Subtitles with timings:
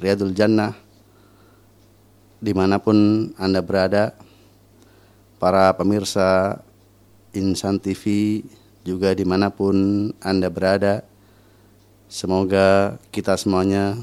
[0.00, 0.72] Riyadul Jannah
[2.40, 4.16] di mana pun Anda berada
[5.36, 6.56] para pemirsa
[7.36, 8.40] Insan TV
[8.80, 11.04] juga di mana pun Anda berada
[12.08, 14.00] semoga kita semuanya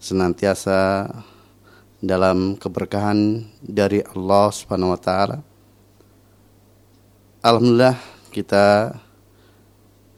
[0.00, 1.12] senantiasa
[2.00, 5.38] dalam keberkahan dari Allah Subhanahu wa taala.
[7.44, 8.00] Alhamdulillah
[8.32, 8.96] kita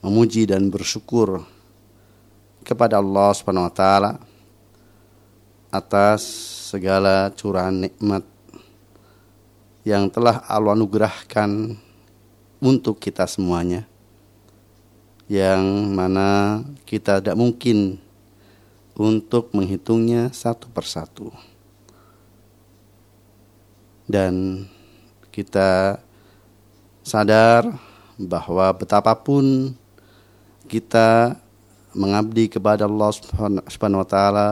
[0.06, 1.42] memuji dan bersyukur
[2.62, 4.33] kepada Allah Subhanahu wa taala
[5.74, 6.22] atas
[6.70, 8.22] segala curahan nikmat
[9.82, 11.74] yang telah Allah anugerahkan
[12.62, 13.90] untuk kita semuanya
[15.26, 17.96] yang mana kita tidak mungkin
[18.94, 21.32] untuk menghitungnya satu persatu.
[24.04, 24.64] Dan
[25.32, 25.98] kita
[27.00, 27.66] sadar
[28.20, 29.74] bahwa betapapun
[30.68, 31.40] kita
[31.96, 33.10] mengabdi kepada Allah
[33.64, 34.48] Subhanahu wa taala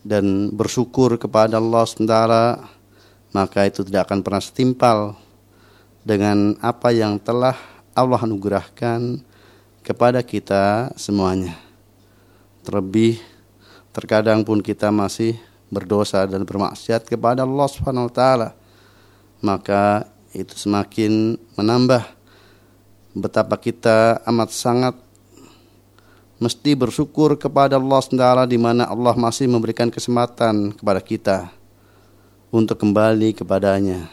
[0.00, 2.44] dan bersyukur kepada Allah taala
[3.30, 4.98] maka itu tidak akan pernah setimpal
[6.02, 7.54] dengan apa yang telah
[7.94, 9.20] Allah anugerahkan
[9.84, 11.54] kepada kita semuanya.
[12.66, 13.20] Terlebih
[13.94, 15.38] terkadang pun kita masih
[15.70, 18.48] berdosa dan bermaksiat kepada Allah Subhanahu wa taala.
[19.40, 22.04] Maka itu semakin menambah
[23.14, 24.94] betapa kita amat sangat
[26.40, 31.38] mesti bersyukur kepada Allah SWT di mana Allah masih memberikan kesempatan kepada kita
[32.48, 34.08] untuk kembali kepadanya,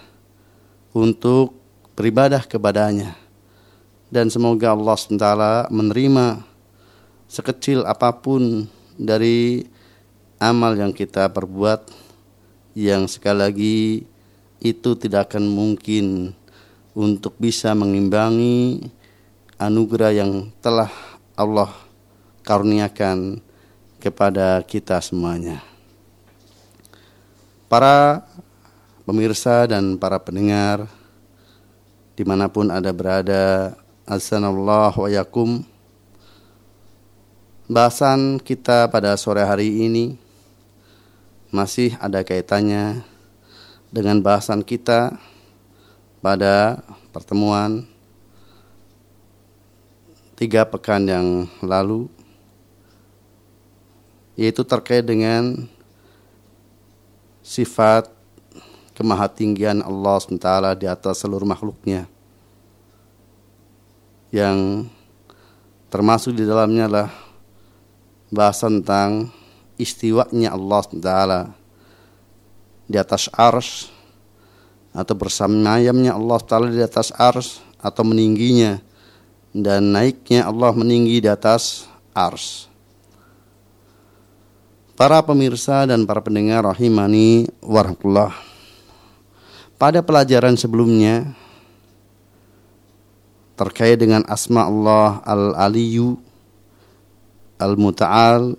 [0.91, 1.55] untuk
[1.95, 3.15] beribadah kepadanya.
[4.11, 5.27] Dan semoga Allah SWT
[5.71, 6.43] menerima
[7.31, 8.67] sekecil apa pun
[8.99, 9.63] dari
[10.39, 11.91] amal yang kita perbuat
[12.75, 13.79] yang sekali lagi
[14.61, 16.35] itu tidak akan mungkin
[16.91, 18.85] untuk bisa mengimbangi
[19.57, 20.89] anugerah yang telah
[21.33, 21.86] Allah
[22.47, 23.43] karuniakan
[23.99, 25.59] kepada kita semuanya.
[27.67, 28.23] Para
[29.03, 30.87] pemirsa dan para pendengar
[32.15, 33.75] di mana pun ada berada,
[34.07, 35.49] Assalamualaikum wa yakum.
[37.67, 40.15] Bahasan kita pada sore hari ini
[41.51, 43.03] masih ada kaitannya
[43.91, 45.19] dengan bahasan kita
[46.23, 46.79] pada
[47.11, 47.83] pertemuan
[50.39, 51.27] tiga pekan yang
[51.59, 52.07] lalu
[54.37, 55.67] yaitu terkait dengan
[57.41, 58.07] sifat
[58.93, 62.05] kemahatinggian Allah SWT di atas seluruh makhluknya
[64.29, 64.85] yang
[65.89, 67.09] termasuk di dalamnya adalah
[68.29, 69.31] bahasa tentang
[69.79, 71.11] istiwanya Allah SWT
[72.87, 73.97] di atas ars
[74.97, 78.81] atau bersamayamnya Allah Taala di atas ars atau meningginya
[79.53, 82.66] dan naiknya Allah meninggi di atas ars.
[84.97, 88.33] Para pemirsa dan para pendengar rahimani warahmatullah.
[89.77, 91.37] Pada pelajaran sebelumnya
[93.53, 96.17] terkait dengan asma Allah Al-Aliyu
[97.61, 98.57] Al-Muta'al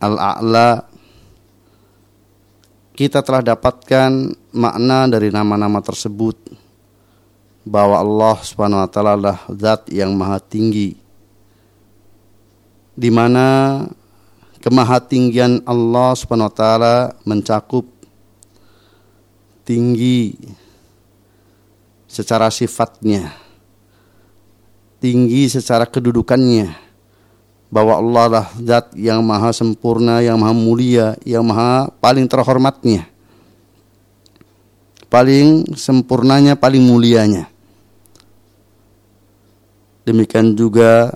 [0.00, 0.80] Al-A'la
[2.96, 6.40] kita telah dapatkan makna dari nama-nama tersebut
[7.68, 11.05] bahwa Allah Subhanahu wa taala adalah zat yang maha tinggi
[12.96, 13.84] di mana
[14.64, 16.96] kemahatinggian Allah Subhanahu wa taala
[17.28, 17.84] mencakup
[19.68, 20.32] tinggi
[22.08, 23.36] secara sifatnya,
[24.98, 26.72] tinggi secara kedudukannya,
[27.68, 33.04] bahwa Allah adalah zat yang maha sempurna, yang maha mulia, yang maha paling terhormatnya,
[35.12, 37.52] paling sempurnanya, paling mulianya.
[40.06, 41.10] Demikian juga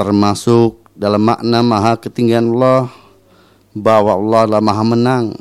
[0.00, 2.88] termasuk dalam makna maha ketinggian Allah
[3.76, 5.36] bahwa Allah adalah maha menang.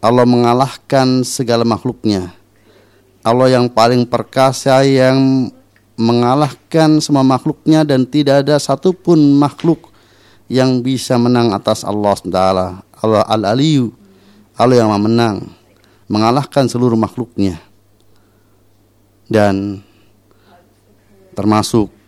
[0.00, 2.32] Allah mengalahkan segala makhluknya.
[3.20, 5.52] Allah yang paling perkasa yang
[6.00, 9.92] mengalahkan semua makhluknya dan tidak ada satupun makhluk
[10.48, 12.40] yang bisa menang atas Allah SWT
[13.04, 13.92] Allah Al-Aliyu
[14.56, 15.36] Allah yang maha menang
[16.08, 17.60] mengalahkan seluruh makhluknya.
[19.28, 19.84] Dan
[21.36, 21.99] termasuk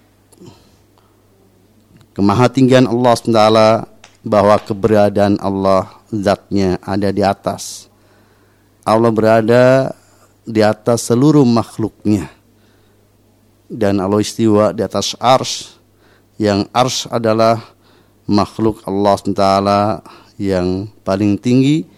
[2.13, 3.43] kemahatinggian Allah SWT
[4.23, 7.91] bahwa keberadaan Allah zatnya ada di atas.
[8.83, 9.95] Allah berada
[10.47, 12.31] di atas seluruh makhluknya.
[13.73, 15.81] Dan Allah istiwa di atas ars.
[16.37, 17.63] Yang ars adalah
[18.29, 19.47] makhluk Allah SWT
[20.37, 21.89] yang paling tinggi.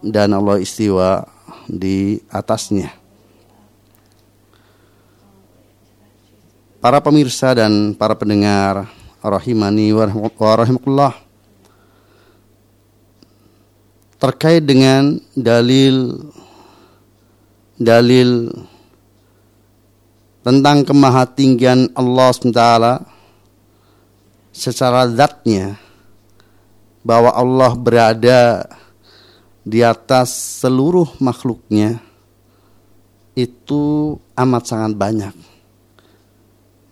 [0.00, 1.26] Dan Allah istiwa
[1.66, 2.94] di atasnya.
[6.78, 8.86] Para pemirsa dan para pendengar
[9.26, 10.06] rahimani wa
[10.56, 11.14] rahimakumullah.
[14.16, 16.14] Terkait dengan dalil
[17.76, 18.48] dalil
[20.40, 22.62] tentang kemahatinggian Allah SWT
[24.54, 25.76] secara zatnya
[27.04, 28.64] bahwa Allah berada
[29.66, 31.98] di atas seluruh makhluknya
[33.36, 35.34] itu amat sangat banyak.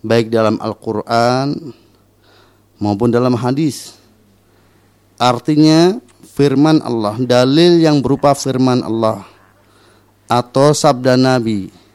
[0.05, 1.73] Baik dalam Al-Quran
[2.81, 3.95] maupun dalam hadis
[5.15, 5.99] artinya
[6.35, 9.23] firman Allah dalil yang berupa firman Allah
[10.27, 11.85] atau sabda Nabi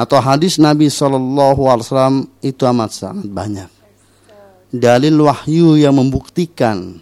[0.00, 3.68] atau hadis Nabi Shallallahu Alaihi Wasallam itu amat sangat banyak.
[4.72, 6.96] Dalil wahyu yang membuktikan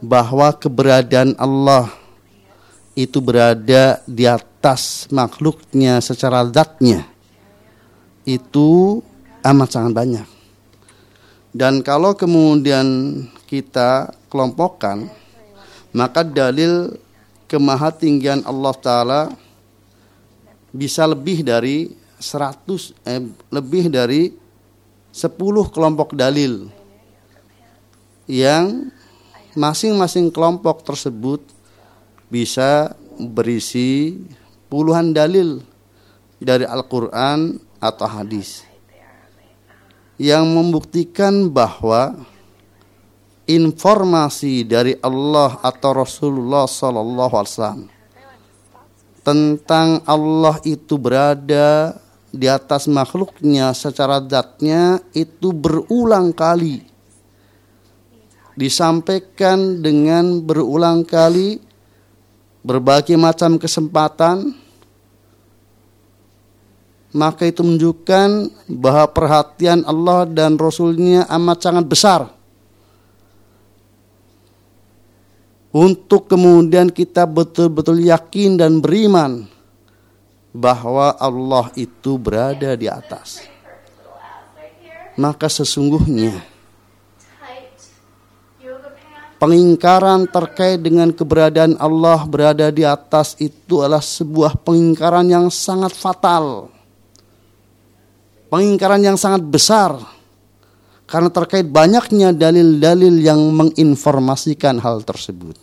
[0.00, 1.92] bahwa keberadaan Allah
[2.96, 7.04] itu berada di atas makhluknya secara zatnya
[8.24, 9.02] itu
[9.44, 10.37] amat sangat banyak.
[11.52, 15.08] Dan kalau kemudian kita kelompokkan,
[15.96, 16.92] maka dalil
[17.48, 19.22] kemahatinggian Allah Ta'ala
[20.68, 21.88] bisa lebih dari
[22.20, 24.28] 100 eh, lebih dari
[25.08, 25.32] 10
[25.72, 26.68] kelompok dalil
[28.28, 28.92] yang
[29.56, 31.40] masing-masing kelompok tersebut
[32.28, 34.20] bisa berisi
[34.68, 35.64] puluhan dalil
[36.36, 38.67] dari Al-Qur'an atau hadis
[40.18, 42.18] yang membuktikan bahwa
[43.46, 47.82] informasi dari Allah atau Rasulullah sallallahu alaihi wasallam
[49.22, 51.96] tentang Allah itu berada
[52.28, 56.84] di atas makhluknya secara zatnya itu berulang kali.
[58.58, 61.62] Disampaikan dengan berulang kali
[62.64, 64.50] berbagai macam kesempatan
[67.12, 72.20] maka itu menunjukkan bahwa perhatian Allah dan Rasulnya amat sangat besar
[75.72, 79.44] untuk kemudian kita betul-betul yakin dan beriman
[80.52, 83.44] bahwa Allah itu berada di atas.
[85.18, 86.38] Maka sesungguhnya
[89.38, 96.70] pengingkaran terkait dengan keberadaan Allah berada di atas itu adalah sebuah pengingkaran yang sangat fatal.
[98.48, 100.00] Pengingkaran yang sangat besar
[101.08, 105.56] karena terkait banyaknya dalil-dalil yang menginformasikan hal tersebut.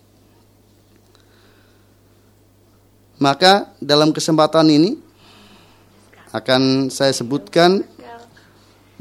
[3.21, 4.91] Maka dalam kesempatan ini
[6.35, 7.81] akan saya sebutkan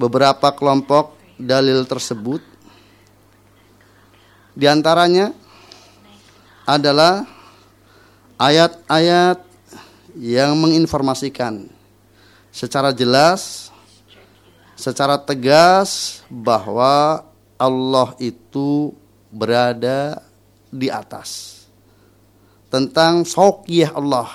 [0.01, 2.41] beberapa kelompok dalil tersebut.
[4.55, 5.35] Di antaranya
[6.65, 7.27] adalah
[8.39, 9.43] ayat-ayat
[10.15, 11.67] yang menginformasikan
[12.55, 13.64] secara jelas
[14.75, 17.23] secara tegas bahwa
[17.59, 18.93] Allah itu
[19.31, 20.23] berada
[20.71, 21.63] di atas.
[22.71, 24.31] Tentang sokiyah Allah.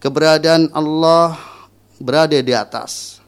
[0.00, 1.36] Keberadaan Allah
[2.00, 3.20] berada di atas.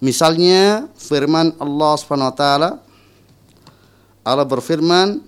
[0.00, 1.94] Misalnya firman Allah
[2.32, 2.70] taala
[4.24, 5.20] Allah berfirman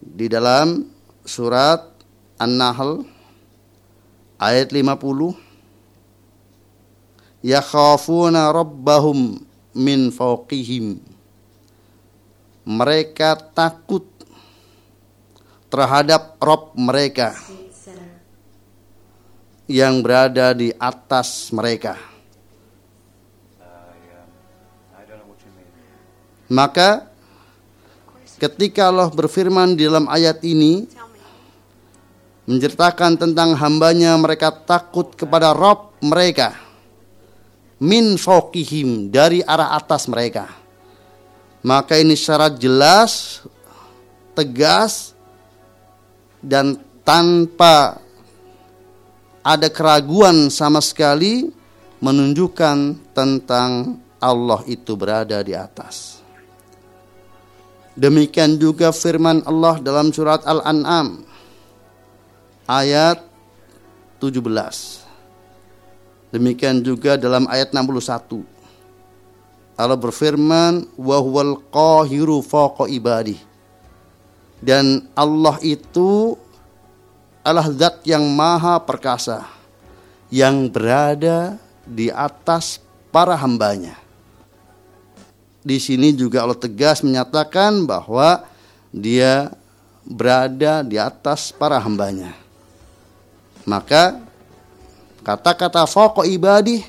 [0.00, 0.88] di dalam
[1.26, 1.84] surat
[2.40, 3.04] An-Nahl
[4.40, 5.47] ayat 50
[7.42, 9.38] yakhafuna rabbahum
[9.74, 10.98] min fawqihim
[12.68, 14.04] mereka takut
[15.72, 17.32] terhadap Rob mereka
[19.68, 21.96] yang berada di atas mereka.
[26.48, 27.04] Maka
[28.40, 30.88] ketika Allah berfirman di dalam ayat ini
[32.48, 36.67] menceritakan tentang hambanya mereka takut kepada Rob mereka
[37.82, 40.50] min fokihim dari arah atas mereka.
[41.62, 43.42] Maka ini syarat jelas,
[44.34, 45.14] tegas,
[46.38, 47.98] dan tanpa
[49.42, 51.50] ada keraguan sama sekali
[51.98, 56.22] menunjukkan tentang Allah itu berada di atas.
[57.98, 61.26] Demikian juga firman Allah dalam surat Al-An'am
[62.70, 63.26] ayat
[64.22, 65.07] 17.
[66.28, 68.44] Demikian juga dalam ayat 61.
[69.78, 73.38] Allah berfirman, "Wa huwal qahiru fawqa ibadi."
[74.58, 76.34] Dan Allah itu
[77.46, 79.46] adalah zat yang maha perkasa
[80.28, 81.56] yang berada
[81.88, 83.96] di atas para hambanya.
[85.64, 88.44] Di sini juga Allah tegas menyatakan bahwa
[88.92, 89.52] dia
[90.04, 92.32] berada di atas para hambanya.
[93.68, 94.27] Maka
[95.28, 96.80] Kata-kata foko ibadi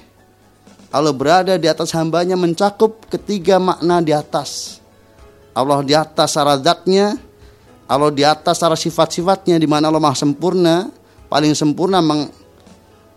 [0.95, 4.79] Allah berada di atas hambanya mencakup ketiga makna di atas.
[5.51, 7.19] Allah di atas secara zatnya,
[7.83, 10.87] Allah di atas secara sifat-sifatnya di mana Allah maha sempurna,
[11.27, 12.31] paling sempurna meng,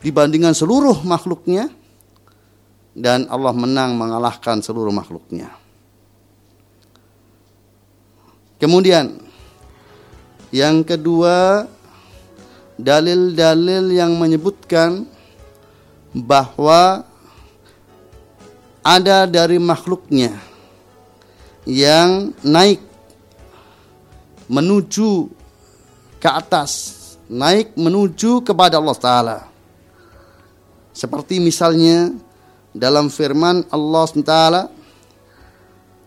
[0.03, 1.71] dibandingkan seluruh makhluknya
[2.93, 5.55] dan Allah menang mengalahkan seluruh makhluknya.
[8.59, 9.23] Kemudian
[10.51, 11.65] yang kedua
[12.83, 15.07] dalil-dalil yang menyebutkan
[16.11, 17.07] bahwa
[18.83, 20.35] ada dari makhluknya
[21.63, 22.83] yang naik
[24.51, 25.31] menuju
[26.19, 26.99] ke atas,
[27.31, 29.39] naik menuju kepada Allah Ta'ala.
[30.91, 32.13] Seperti misalnya
[32.75, 34.35] dalam firman Allah SWT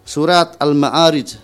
[0.05, 1.39] surat Al-Ma'arij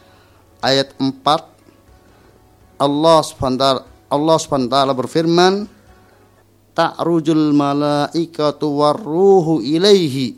[0.62, 5.66] ayat 4 Allah SWT Allah SWT berfirman
[6.76, 10.36] ta'rujul malaikatu warruhu ilaihi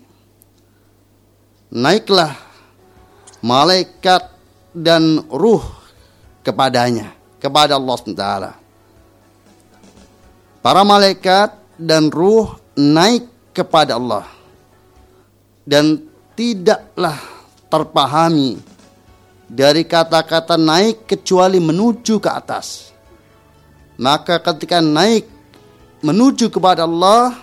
[1.74, 2.38] naiklah
[3.42, 4.30] malaikat
[4.74, 5.66] dan ruh
[6.46, 8.26] kepadanya kepada Allah SWT.
[10.64, 14.26] Para malaikat dan ruh naik kepada Allah
[15.68, 17.20] dan tidaklah
[17.68, 18.62] terpahami
[19.50, 22.93] dari kata-kata naik kecuali menuju ke atas.
[23.98, 25.30] Maka ketika naik
[26.02, 27.38] menuju kepada Allah,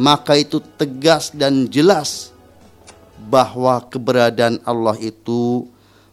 [0.00, 2.32] maka itu tegas dan jelas
[3.28, 5.68] bahwa keberadaan Allah itu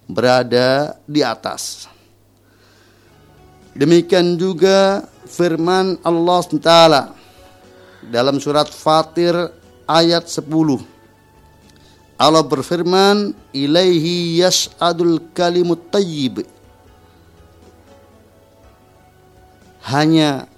[0.08, 1.88] berada di atas.
[3.78, 6.72] Demikian juga firman Allah SWT
[8.10, 9.38] dalam surat Fatir
[9.86, 10.82] ayat 10.
[12.18, 16.57] Allah berfirman, "Ilaihi yas'adul kalimut tayyib."
[19.88, 20.52] Hanya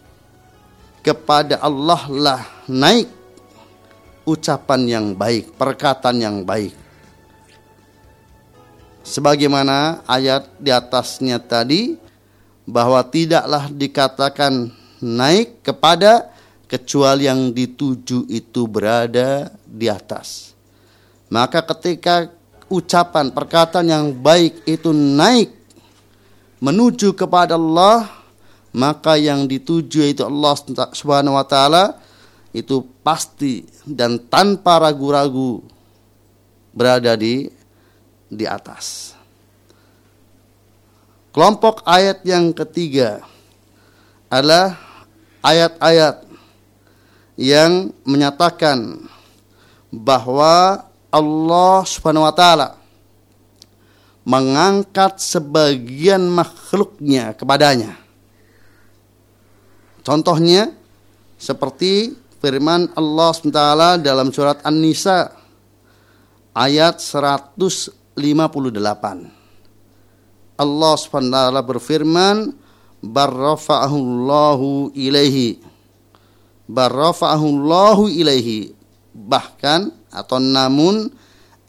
[1.05, 3.07] kepada Allah lah naik
[4.25, 6.73] ucapan yang baik, perkataan yang baik.
[9.05, 11.97] Sebagaimana ayat di atasnya tadi
[12.69, 14.69] bahwa tidaklah dikatakan
[15.01, 16.29] naik kepada
[16.69, 20.53] kecuali yang dituju itu berada di atas.
[21.33, 22.29] Maka ketika
[22.69, 25.49] ucapan perkataan yang baik itu naik
[26.61, 28.18] menuju kepada Allah,
[28.73, 30.53] maka yang dituju itu Allah
[30.93, 31.97] Subhanahu wa taala
[32.53, 35.61] itu pasti dan tanpa ragu-ragu
[36.73, 37.49] berada di
[38.29, 39.17] di atas.
[41.29, 43.21] Kelompok ayat yang ketiga
[44.29, 44.77] adalah
[45.45, 46.25] ayat-ayat
[47.37, 49.05] yang menyatakan
[49.89, 52.69] bahwa Allah Subhanahu wa taala
[54.25, 58.08] mengangkat sebagian makhluknya kepadanya.
[60.03, 60.71] Contohnya
[61.39, 63.61] seperti firman Allah SWT
[64.03, 65.31] dalam surat An-Nisa
[66.55, 68.19] ayat 158.
[70.59, 72.51] Allah SWT berfirman,
[72.99, 75.63] Barrafa'ahullahu ilaihi.
[76.67, 78.75] Barrafa'ahullahu ilaihi.
[79.15, 81.07] Bahkan atau namun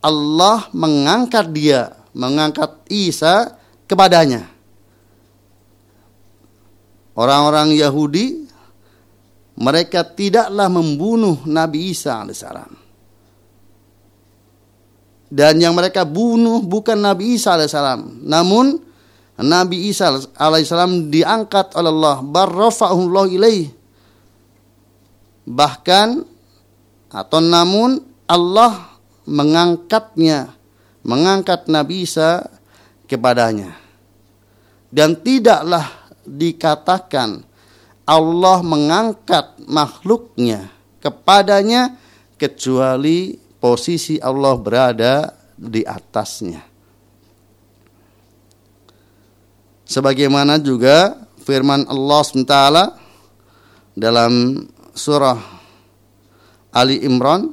[0.03, 3.55] Allah mengangkat dia, mengangkat Isa
[3.87, 4.51] kepadanya.
[7.15, 8.47] Orang-orang Yahudi
[9.61, 12.73] mereka tidaklah membunuh Nabi Isa alaihissalam.
[15.31, 18.81] Dan yang mereka bunuh bukan Nabi Isa alaihissalam, namun
[19.39, 23.69] Nabi Isa alaihissalam diangkat oleh Allah, barrafa'ullah ilaih.
[25.45, 26.09] Bahkan
[27.11, 28.97] atau namun Allah
[29.29, 30.51] mengangkatnya,
[31.05, 32.43] mengangkat Nabi Isa
[33.07, 33.77] kepadanya.
[34.91, 37.45] Dan tidaklah dikatakan
[38.05, 41.97] Allah mengangkat makhluknya kepadanya
[42.37, 46.65] kecuali posisi Allah berada di atasnya.
[49.85, 52.57] Sebagaimana juga firman Allah SWT
[53.99, 55.39] dalam surah
[56.71, 57.51] Ali Imran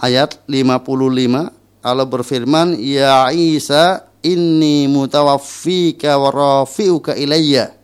[0.00, 7.76] ayat 55 Allah berfirman ya Isa inni mutawaffika wa rafi'uka ilayya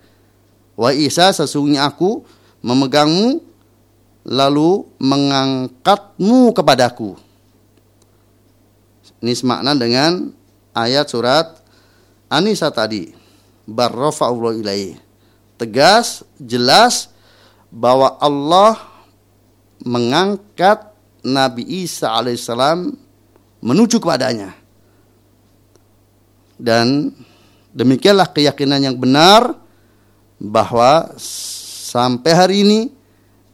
[0.77, 2.25] Wa Isa sesungguhnya aku
[2.65, 3.45] memegangmu
[4.25, 7.19] lalu mengangkatmu kepadaku.
[9.23, 10.31] Ini semakna dengan
[10.75, 11.61] ayat surat
[12.33, 13.13] Anisa tadi.
[13.63, 14.99] Barrafa'ullah ilaih.
[15.55, 17.13] Tegas, jelas
[17.71, 18.75] bahwa Allah
[19.87, 20.91] mengangkat
[21.23, 22.91] Nabi Isa alaihissalam
[23.63, 24.62] menuju kepadanya.
[26.63, 27.11] Dan
[27.75, 29.59] demikianlah keyakinan yang benar
[30.39, 32.81] bahwa sampai hari ini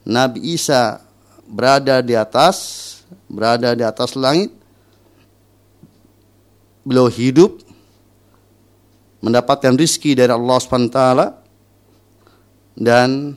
[0.05, 1.01] Nabi Isa
[1.49, 2.57] berada di atas
[3.25, 4.53] berada di atas langit.
[6.85, 7.61] Beliau hidup
[9.25, 10.99] mendapatkan rizki dari Allah SWT
[12.79, 13.35] dan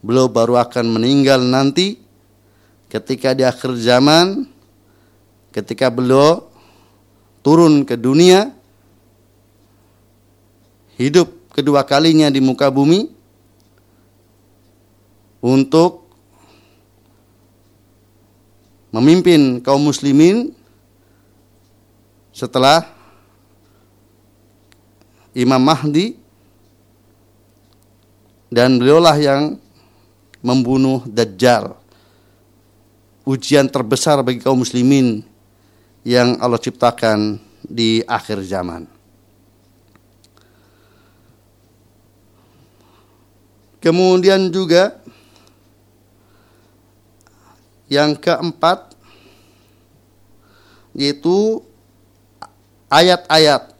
[0.00, 2.00] beliau baru akan meninggal nanti
[2.88, 4.48] ketika di akhir zaman
[5.52, 6.48] ketika beliau
[7.44, 8.57] turun ke dunia
[10.98, 13.06] hidup kedua kalinya di muka bumi
[15.38, 16.10] untuk
[18.90, 20.50] memimpin kaum muslimin
[22.34, 22.82] setelah
[25.38, 26.18] Imam Mahdi
[28.50, 29.42] dan beliaulah yang
[30.42, 31.78] membunuh Dajjal.
[33.28, 35.20] Ujian terbesar bagi kaum muslimin
[36.00, 38.97] yang Allah ciptakan di akhir zaman.
[43.78, 44.98] Kemudian juga
[47.88, 48.92] yang keempat
[50.98, 51.62] yaitu
[52.90, 53.72] ayat-ayat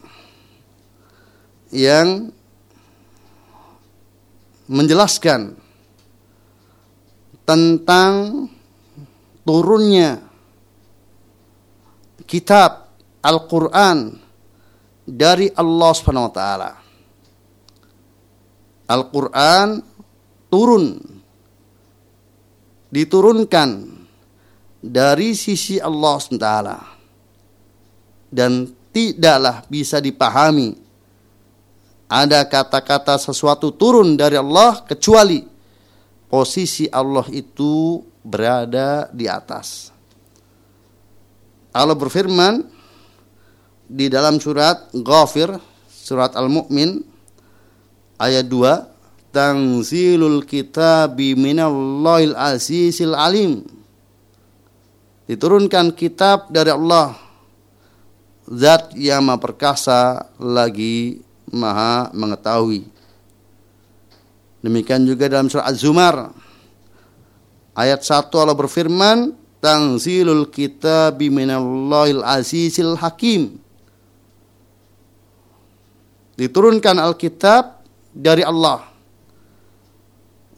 [1.74, 2.32] yang
[4.68, 5.56] menjelaskan
[7.48, 8.46] tentang
[9.42, 10.20] turunnya
[12.28, 12.92] kitab
[13.24, 14.20] Al-Qur'an
[15.08, 16.70] dari Allah Subhanahu wa taala.
[18.88, 19.80] Al-Qur'an
[20.48, 20.98] turun
[22.88, 23.68] diturunkan
[24.80, 26.48] dari sisi Allah SWT
[28.32, 30.76] dan tidaklah bisa dipahami
[32.08, 35.44] ada kata-kata sesuatu turun dari Allah kecuali
[36.28, 39.92] posisi Allah itu berada di atas.
[41.72, 42.64] Allah berfirman
[43.88, 45.52] di dalam surat Ghafir,
[45.88, 47.04] surat Al-Mu'min
[48.16, 48.97] ayat 2,
[49.28, 53.64] Tanzilul kitabi minallahil azizil alim.
[55.28, 57.12] Diturunkan kitab dari Allah
[58.48, 61.20] Zat yang maha perkasa lagi
[61.52, 62.88] maha mengetahui.
[64.64, 66.32] Demikian juga dalam surah Az-Zumar
[67.78, 73.58] ayat 1 Allah berfirman Tanzilul kitabi minallahil azizil hakim
[76.38, 77.82] Diturunkan Alkitab
[78.14, 78.87] dari Allah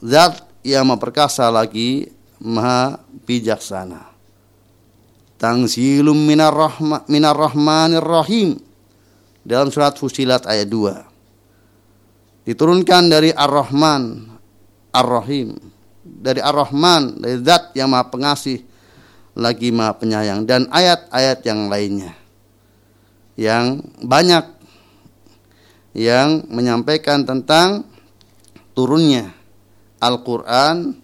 [0.00, 2.08] Zat yang memperkasa lagi
[2.40, 4.08] maha bijaksana
[5.40, 8.60] Tanzilum minar, rahma, minar rahmanir rahim
[9.40, 12.44] dalam surat Fusilat ayat 2.
[12.44, 14.28] Diturunkan dari Ar-Rahman,
[14.92, 15.56] Ar-Rahim.
[16.04, 18.60] Dari Ar-Rahman, dari zat yang maha pengasih,
[19.32, 20.44] lagi maha penyayang.
[20.44, 22.12] Dan ayat-ayat yang lainnya.
[23.40, 24.44] Yang banyak
[25.96, 27.88] yang menyampaikan tentang
[28.76, 29.39] turunnya
[30.00, 30.96] Al-Quran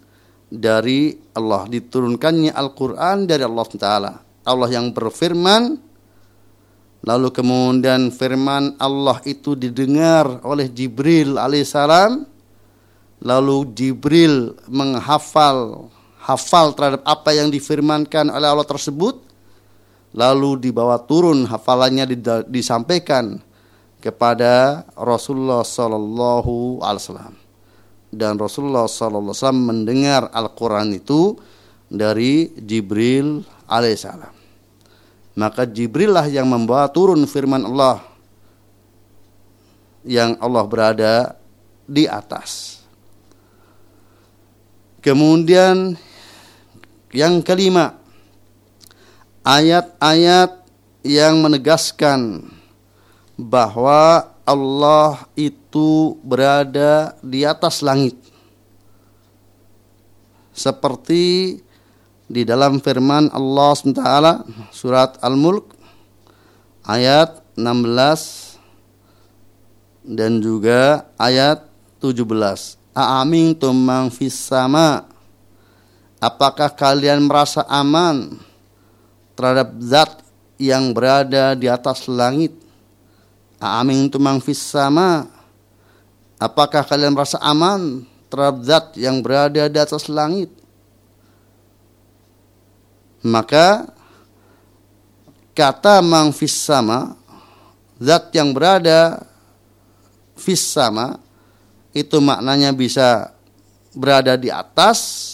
[0.49, 1.69] dari Allah.
[1.69, 4.13] Diturunkannya Al-Quran dari Allah Taala.
[4.47, 5.87] Allah yang berfirman,
[7.07, 12.25] Lalu kemudian firman Allah itu didengar oleh Jibril alaihissalam.
[13.23, 15.87] Lalu Jibril menghafal
[16.19, 19.23] hafal terhadap apa yang difirmankan oleh Allah tersebut.
[20.11, 22.11] Lalu dibawa turun hafalannya
[22.51, 23.39] disampaikan
[24.03, 27.46] kepada Rasulullah Sallallahu Alaihi Wasallam
[28.09, 31.35] dan Rasulullah Wasallam mendengar Al-Quran itu
[31.87, 34.37] dari Jibril alaihissalam
[35.37, 38.01] maka Jibril lah yang membawa turun firman Allah
[40.01, 41.15] yang Allah berada
[41.85, 42.81] di atas.
[45.03, 45.93] Kemudian
[47.13, 47.95] yang kelima,
[49.45, 50.65] ayat-ayat
[51.05, 52.49] yang menegaskan
[53.37, 55.66] bahwa Allah itu
[56.23, 58.15] berada di atas langit.
[60.57, 61.57] Seperti
[62.27, 64.03] di dalam firman Allah SWT
[64.75, 65.71] surat Al-Mulk
[66.83, 68.47] ayat 16
[70.07, 71.67] dan juga ayat
[71.99, 72.79] 17.
[72.97, 75.05] Aamin tumang sama.
[76.17, 78.41] Apakah kalian merasa aman
[79.37, 80.17] terhadap zat
[80.57, 82.57] yang berada di atas langit?
[83.61, 85.36] Aamin tumang fis sama.
[86.37, 90.53] Apakah kalian merasa aman terhadap zat yang berada di atas langit?
[93.27, 93.91] maka
[95.51, 97.19] kata mang sama
[97.99, 99.25] zat yang berada
[100.39, 101.19] fis sama
[101.91, 103.33] itu maknanya bisa
[103.91, 105.25] berada di atas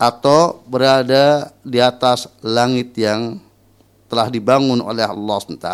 [0.00, 3.38] atau berada di atas langit yang
[4.10, 5.68] telah dibangun oleh Allah SWT.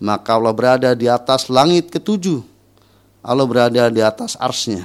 [0.00, 2.53] Maka Allah berada di atas langit ketujuh.
[3.24, 4.84] Allah berada di atas arsnya.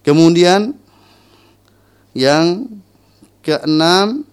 [0.00, 0.80] Kemudian
[2.12, 2.68] Yang
[3.40, 4.28] keenam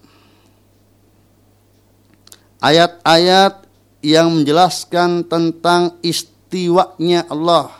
[2.60, 3.63] ayat-ayat
[4.03, 7.71] yang menjelaskan tentang istiwanya Allah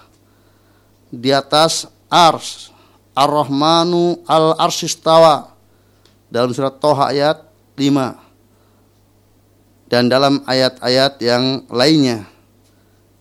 [1.12, 2.72] di atas ars
[3.12, 5.52] Ar-Rahmanu al-Arsistawa
[6.32, 7.44] dalam surat Toha ayat
[7.76, 12.24] 5 dan dalam ayat-ayat yang lainnya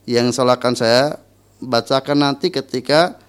[0.08, 1.20] yang akan saya
[1.60, 3.20] bacakan nanti ketika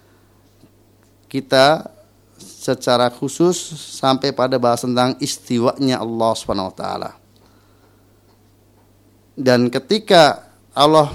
[1.27, 1.91] kita
[2.39, 3.59] secara khusus
[3.99, 7.19] sampai pada bahas tentang istiwanya Allah Subhanahu taala.
[9.35, 11.11] Dan ketika Allah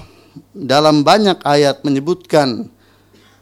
[0.52, 2.68] dalam banyak ayat menyebutkan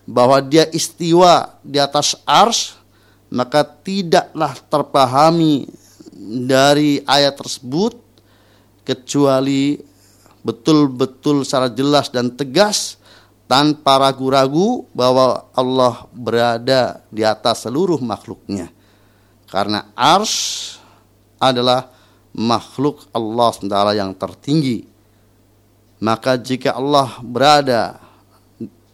[0.06, 2.78] bahwa dia istiwa di atas ars,
[3.34, 5.66] maka tidaklah terpahami
[6.46, 7.98] dari ayat tersebut
[8.86, 9.91] kecuali
[10.42, 12.98] betul-betul secara jelas dan tegas
[13.46, 18.70] tanpa ragu-ragu bahwa Allah berada di atas seluruh makhluknya.
[19.50, 20.34] Karena ars
[21.36, 21.92] adalah
[22.32, 24.88] makhluk Allah SWT yang tertinggi.
[26.02, 28.00] Maka jika Allah berada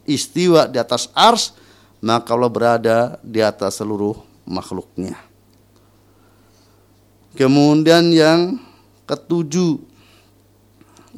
[0.05, 1.55] istiwa di atas ars,
[2.03, 4.13] maka Allah berada di atas seluruh
[4.45, 5.17] makhluknya.
[7.33, 8.59] Kemudian yang
[9.07, 9.88] ketujuh,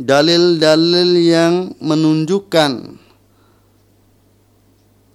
[0.01, 2.97] dalil-dalil yang menunjukkan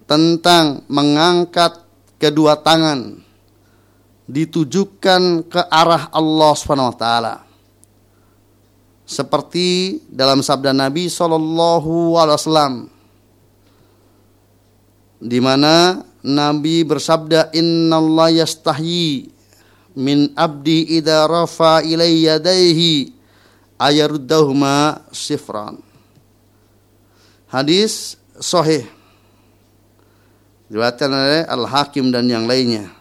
[0.07, 1.83] tentang mengangkat
[2.15, 3.19] kedua tangan
[4.27, 7.35] ditujukan ke arah Allah Subhanahu wa taala.
[9.07, 12.73] Seperti dalam sabda Nabi sallallahu alaihi wasallam
[15.23, 19.31] di mana Nabi bersabda innallaha yastahyi
[19.95, 23.16] min abdi idza rafa ilayya yadayhi
[23.77, 25.79] ayaruddahuma sifran.
[27.47, 28.83] Hadis sahih
[30.67, 32.91] diriwayatkan oleh Al Hakim dan yang lainnya.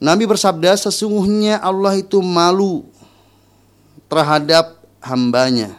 [0.00, 2.88] Nabi bersabda, sesungguhnya Allah itu malu
[4.08, 5.76] terhadap hambanya.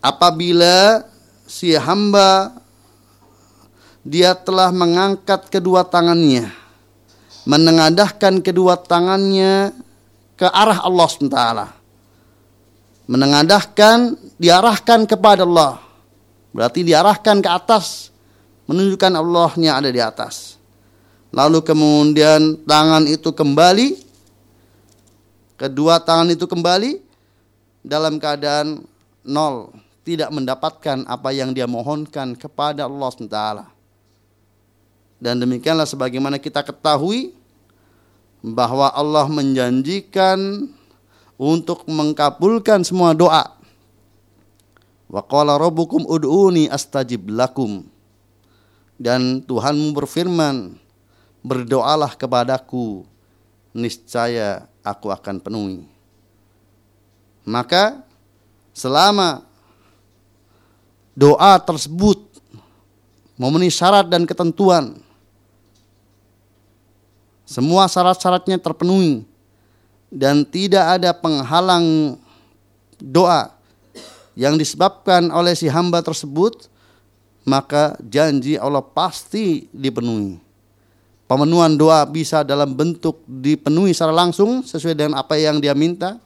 [0.00, 1.04] Apabila
[1.44, 2.56] si hamba
[4.00, 6.48] dia telah mengangkat kedua tangannya,
[7.46, 9.72] menengadahkan kedua tangannya
[10.34, 11.38] ke arah Allah SWT.
[13.06, 15.78] Menengadahkan, diarahkan kepada Allah.
[16.50, 18.10] Berarti diarahkan ke atas,
[18.66, 20.56] menunjukkan Allahnya ada di atas
[21.36, 24.00] lalu kemudian tangan itu kembali,
[25.60, 26.96] kedua tangan itu kembali
[27.84, 28.80] dalam keadaan
[29.20, 33.40] nol, tidak mendapatkan apa yang dia mohonkan kepada Allah SWT.
[35.16, 37.32] Dan demikianlah sebagaimana kita ketahui
[38.44, 40.68] bahwa Allah menjanjikan
[41.40, 43.56] untuk mengkabulkan semua doa.
[45.06, 47.86] Wa qala rabbukum ud'uni astajib lakum.
[48.96, 50.76] Dan Tuhanmu berfirman,
[51.44, 53.04] berdoalah kepadaku,
[53.76, 55.84] niscaya aku akan penuhi.
[57.46, 58.02] Maka
[58.72, 59.46] selama
[61.14, 62.18] doa tersebut
[63.38, 64.98] memenuhi syarat dan ketentuan,
[67.46, 69.22] semua syarat-syaratnya terpenuhi
[70.10, 72.18] dan tidak ada penghalang
[72.98, 73.54] doa
[74.36, 76.68] yang disebabkan oleh si hamba tersebut,
[77.46, 80.42] maka janji Allah pasti dipenuhi.
[81.26, 86.22] Pemenuhan doa bisa dalam bentuk dipenuhi secara langsung sesuai dengan apa yang dia minta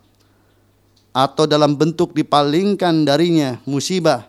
[1.12, 4.28] atau dalam bentuk dipalingkan darinya musibah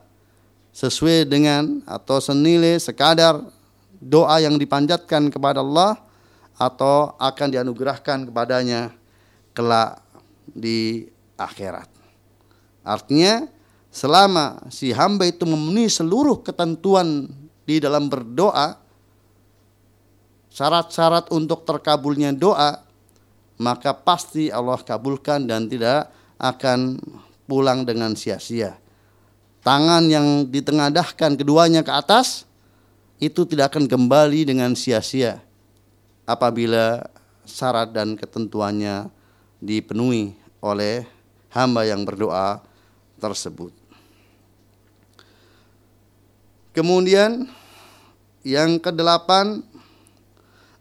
[0.71, 3.43] sesuai dengan atau senilai sekadar
[3.99, 5.99] doa yang dipanjatkan kepada Allah
[6.59, 8.93] atau akan dianugerahkan kepadanya
[9.55, 10.01] kelak
[10.45, 11.07] di
[11.39, 11.87] akhirat.
[12.81, 13.47] Artinya
[13.89, 17.29] selama si hamba itu memenuhi seluruh ketentuan
[17.65, 18.77] di dalam berdoa
[20.51, 22.83] syarat-syarat untuk terkabulnya doa,
[23.61, 26.11] maka pasti Allah kabulkan dan tidak
[26.41, 26.99] akan
[27.47, 28.75] pulang dengan sia-sia.
[29.61, 32.49] Tangan yang ditengadahkan keduanya ke atas
[33.21, 35.50] itu tidak akan kembali dengan sia-sia
[36.25, 37.05] apabila
[37.45, 39.10] syarat dan ketentuannya
[39.62, 41.05] dipenuhi oleh
[41.51, 42.62] hamba yang berdoa
[43.21, 43.73] tersebut.
[46.71, 47.51] Kemudian
[48.41, 49.60] yang kedelapan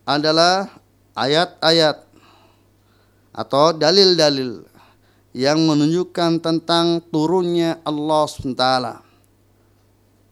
[0.07, 0.71] adalah
[1.19, 2.07] ayat-ayat
[3.35, 4.65] atau dalil-dalil
[5.35, 8.65] yang menunjukkan tentang turunnya Allah SWT.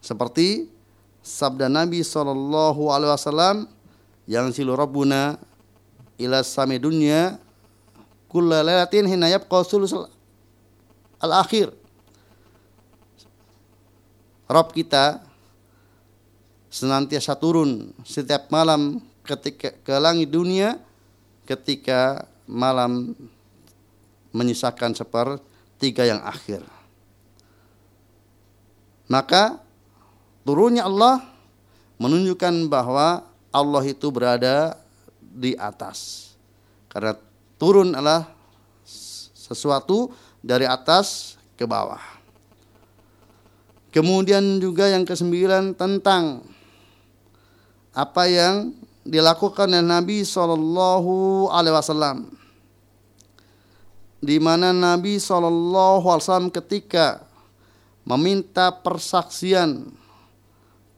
[0.03, 0.71] Seperti
[1.23, 3.67] sabda Nabi SAW
[4.29, 5.41] yang silu Rabbuna
[6.21, 7.41] ila sami dunya
[8.29, 9.65] kulla lailatin hina yabqa
[11.25, 11.73] al-akhir.
[14.49, 15.25] Rob kita
[16.69, 20.77] senantiasa turun setiap malam ketika ke langit dunia
[21.49, 23.17] ketika malam
[24.33, 26.65] menyisakan sepertiga yang akhir.
[29.09, 29.61] Maka
[30.45, 31.25] turunnya Allah
[31.97, 34.77] menunjukkan bahwa Allah itu berada
[35.21, 36.33] di atas.
[36.89, 37.17] Karena
[37.57, 38.29] turun adalah
[39.49, 40.13] sesuatu
[40.45, 42.01] dari atas ke bawah.
[43.89, 46.45] Kemudian juga yang kesembilan tentang
[47.97, 52.19] apa yang dilakukan oleh Nabi Shallallahu Alaihi Wasallam,
[54.21, 57.25] di mana Nabi Shallallahu Alaihi Wasallam ketika
[58.05, 59.89] meminta persaksian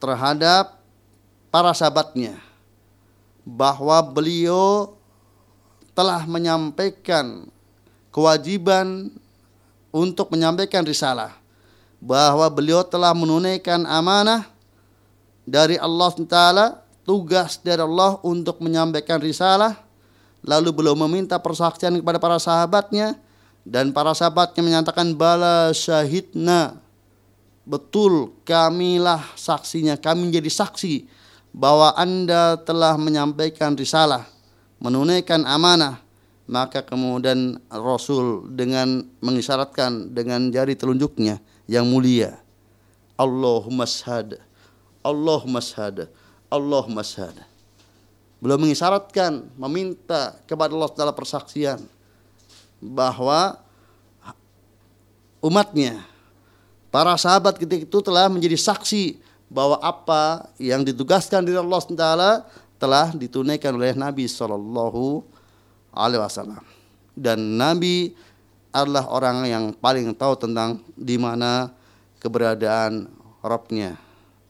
[0.03, 0.80] terhadap
[1.51, 2.39] para sahabatnya
[3.43, 4.95] bahwa beliau
[5.91, 7.45] telah menyampaikan
[8.09, 9.11] kewajiban
[9.91, 11.35] untuk menyampaikan risalah
[11.99, 14.47] bahwa beliau telah menunaikan amanah
[15.43, 16.65] dari Allah Taala
[17.03, 19.77] tugas dari Allah untuk menyampaikan risalah.
[20.41, 23.13] Lalu beliau meminta persaksian kepada para sahabatnya
[23.61, 26.81] dan para sahabatnya menyatakan bala syahidna.
[27.61, 31.05] Betul kamilah saksinya kami menjadi saksi
[31.51, 34.27] bahwa anda telah menyampaikan risalah
[34.79, 35.99] menunaikan amanah
[36.51, 42.35] maka kemudian Rasul dengan mengisyaratkan dengan jari telunjuknya yang mulia.
[43.15, 44.41] Allahumma shahad
[45.05, 46.09] Allahumma shahad
[46.49, 47.37] Allahumma shahad
[48.41, 51.77] belum mengisyaratkan meminta kepada Allah dalam persaksian
[52.81, 53.61] bahwa
[55.45, 56.01] umatnya
[56.91, 59.15] Para sahabat ketika itu telah menjadi saksi
[59.51, 62.07] bahwa apa yang ditugaskan dari Allah SWT
[62.79, 65.27] telah ditunaikan oleh Nabi Shallallahu
[65.91, 66.63] Alaihi Wasallam.
[67.11, 68.15] Dan Nabi
[68.71, 71.75] adalah orang yang paling tahu tentang di mana
[72.23, 73.11] keberadaan
[73.43, 73.99] Robnya.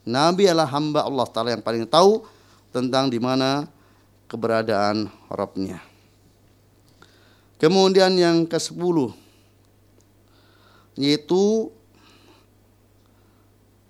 [0.06, 2.22] Nabi adalah hamba Allah Taala yang paling tahu
[2.70, 3.66] tentang di mana
[4.30, 5.82] keberadaan Robnya.
[7.58, 9.10] Kemudian yang ke sepuluh
[10.94, 11.72] yaitu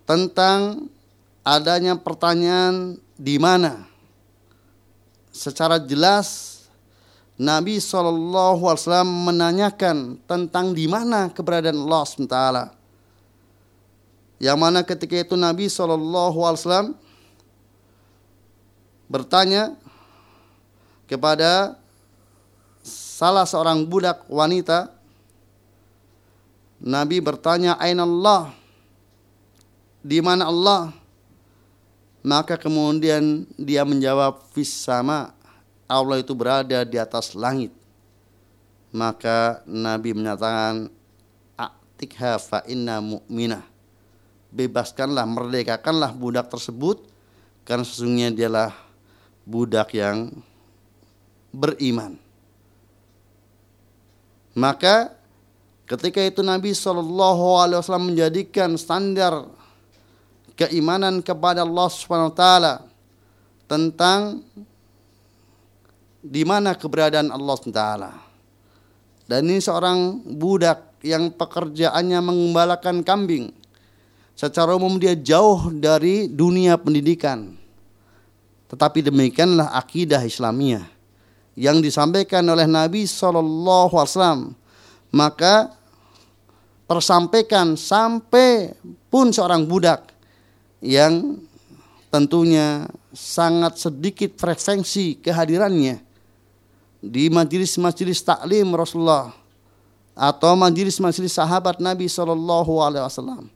[0.07, 0.91] tentang
[1.42, 3.87] adanya pertanyaan di mana
[5.35, 6.50] secara jelas
[7.38, 12.38] Nabi SAW menanyakan tentang di mana keberadaan Allah SWT.
[14.42, 16.94] Yang mana ketika itu Nabi SAW
[19.11, 19.74] bertanya
[21.11, 21.74] kepada
[22.87, 24.90] salah seorang budak wanita.
[26.83, 28.62] Nabi bertanya, Aina Allah?
[30.02, 30.90] di mana Allah?
[32.22, 35.35] Maka kemudian dia menjawab fis sama
[35.90, 37.74] Allah itu berada di atas langit.
[38.94, 40.87] Maka Nabi menyatakan
[41.58, 43.66] atikha fa inna mu'minah.
[44.52, 47.02] Bebaskanlah, merdekakanlah budak tersebut
[47.64, 48.70] karena sesungguhnya dialah
[49.48, 50.30] budak yang
[51.50, 52.20] beriman.
[54.52, 55.16] Maka
[55.88, 57.00] ketika itu Nabi saw
[57.96, 59.48] menjadikan standar
[60.54, 62.74] keimanan kepada Allah Subhanahu wa taala
[63.66, 64.44] tentang
[66.22, 68.12] di mana keberadaan Allah Subhanahu wa taala.
[69.26, 73.50] Dan ini seorang budak yang pekerjaannya mengembalakan kambing.
[74.36, 77.56] Secara umum dia jauh dari dunia pendidikan.
[78.68, 80.84] Tetapi demikianlah akidah Islamiyah
[81.56, 84.42] yang disampaikan oleh Nabi Shallallahu Alaihi Wasallam.
[85.12, 85.72] Maka
[86.88, 88.72] tersampaikan sampai
[89.08, 90.12] pun seorang budak
[90.83, 91.38] yang
[92.11, 96.03] tentunya sangat sedikit frekuensi kehadirannya
[96.99, 99.33] di majelis-majelis taklim Rasulullah
[100.12, 103.49] atau majelis-majelis sahabat Nabi Shallallahu Alaihi Wasallam,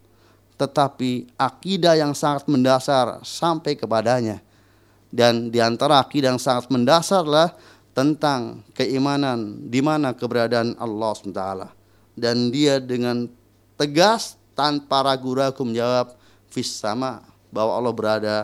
[0.57, 4.41] tetapi akidah yang sangat mendasar sampai kepadanya.
[5.12, 7.55] Dan di antara akidah yang sangat mendasar adalah
[7.97, 11.45] tentang keimanan di mana keberadaan Allah SWT
[12.17, 13.25] dan dia dengan
[13.77, 16.17] tegas tanpa ragu-ragu menjawab
[16.57, 17.21] fis sama
[17.53, 18.37] bahwa Allah berada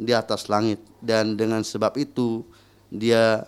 [0.00, 2.40] di atas langit dan dengan sebab itu
[2.88, 3.44] dia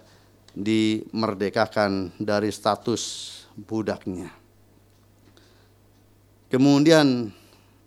[0.52, 4.28] dimerdekakan dari status budaknya.
[6.52, 7.32] Kemudian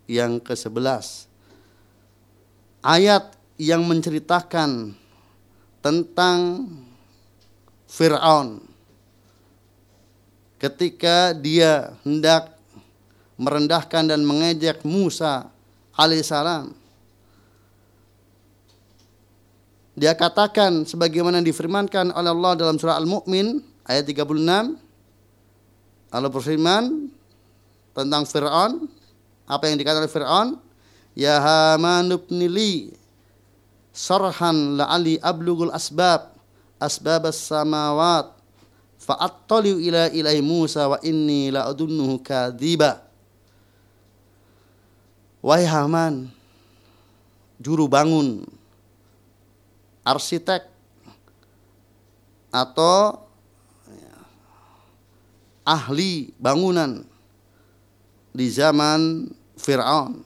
[0.09, 1.29] yang ke-11
[2.81, 4.97] ayat yang menceritakan
[5.85, 6.65] tentang
[7.85, 8.65] Firaun
[10.59, 12.59] ketika dia hendak
[13.39, 15.47] merendahkan dan mengejek Musa
[15.99, 16.71] alaihissalam.
[19.99, 24.79] Dia katakan sebagaimana difirmankan oleh Allah dalam surah Al-Mu'min ayat 36.
[26.07, 27.11] Allah berfirman
[27.91, 28.87] tentang Fir'aun.
[29.43, 30.47] Apa yang dikatakan oleh Fir'aun?
[31.19, 32.95] Ya Haman ibnili
[33.91, 36.31] sarhan la'ali ablugul asbab
[36.79, 38.31] asbab as-samawat
[39.03, 43.08] fa'attaliu ila ilahi Musa wa inni la'adunnuhu kadhiba
[45.39, 46.27] Wahai Haman
[47.59, 48.43] juru bangun
[50.03, 50.67] arsitek
[52.51, 53.29] atau
[55.63, 57.05] ahli bangunan
[58.33, 60.25] di zaman Fir'aun.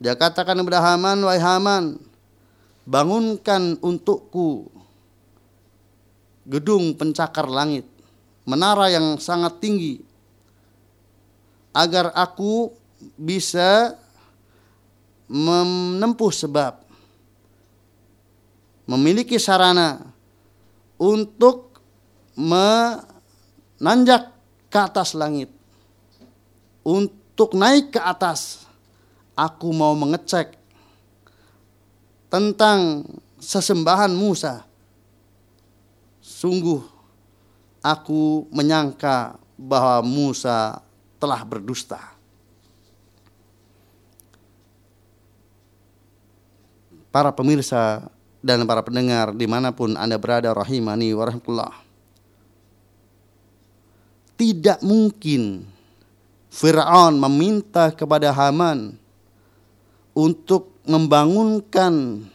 [0.00, 2.00] Dia katakan kepada Haman, wahai Haman,
[2.88, 4.68] bangunkan untukku
[6.44, 7.88] gedung pencakar langit,
[8.44, 10.00] menara yang sangat tinggi,
[11.72, 12.72] agar aku
[13.16, 13.96] bisa
[15.28, 16.84] menempuh sebab
[18.84, 20.00] memiliki sarana
[21.00, 21.80] untuk
[22.36, 24.30] menanjak
[24.68, 25.48] ke atas langit.
[26.84, 28.68] Untuk naik ke atas,
[29.32, 30.52] aku mau mengecek
[32.28, 33.08] tentang
[33.40, 34.68] sesembahan Musa.
[36.20, 36.80] Sungguh
[37.80, 40.82] aku menyangka bahwa Musa
[41.16, 42.13] telah berdusta.
[47.14, 48.10] Para pemirsa
[48.42, 51.70] dan para pendengar di mana pun Anda berada rahimani warahmatullah.
[54.34, 55.62] Tidak mungkin
[56.50, 58.98] Fir'aun meminta kepada Haman
[60.10, 62.26] untuk membangunkan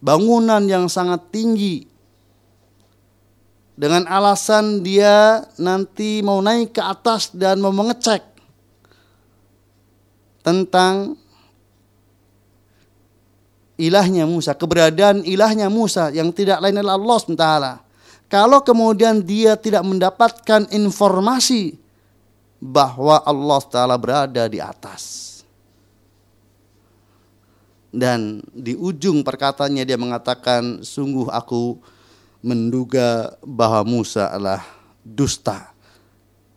[0.00, 1.84] bangunan yang sangat tinggi
[3.74, 8.22] dengan alasan dia nanti mau naik ke atas dan mau mengecek
[10.46, 11.18] tentang
[13.74, 17.48] ilahnya Musa, keberadaan ilahnya Musa yang tidak lain adalah Allah SWT.
[18.30, 21.76] Kalau kemudian dia tidak mendapatkan informasi
[22.58, 25.22] bahwa Allah Taala berada di atas.
[27.94, 31.78] Dan di ujung perkataannya dia mengatakan, sungguh aku
[32.42, 34.66] menduga bahwa Musa adalah
[35.06, 35.70] dusta.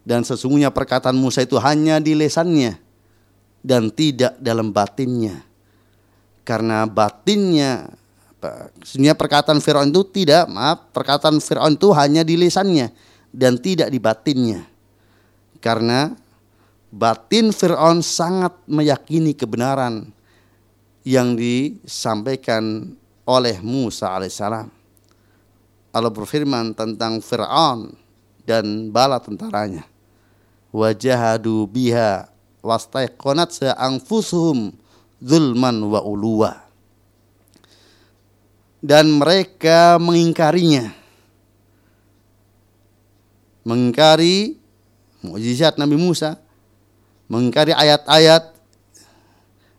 [0.01, 2.79] Dan sesungguhnya perkataan Musa itu hanya di lesannya
[3.61, 5.47] dan tidak dalam batinnya
[6.47, 7.91] karena batinnya.
[8.79, 12.95] Sebenarnya perkataan Firaun itu tidak maaf perkataan Firaun itu hanya di lisannya
[13.35, 14.63] dan tidak di batinnya.
[15.59, 16.15] Karena
[16.87, 20.15] batin Firaun sangat meyakini kebenaran
[21.03, 22.95] yang disampaikan
[23.27, 24.71] oleh Musa alaihissalam.
[25.91, 27.95] Allah berfirman tentang Fir'aun
[28.47, 29.87] dan bala tentaranya.
[30.69, 32.29] Wajahadu biha
[32.59, 34.75] wastaiqonat seangfusuhum
[35.21, 36.51] zulman wa uluwa.
[38.77, 40.93] Dan mereka mengingkarinya.
[43.67, 44.55] Mengingkari
[45.19, 46.39] mukjizat Nabi Musa,
[47.27, 48.55] mengingkari ayat-ayat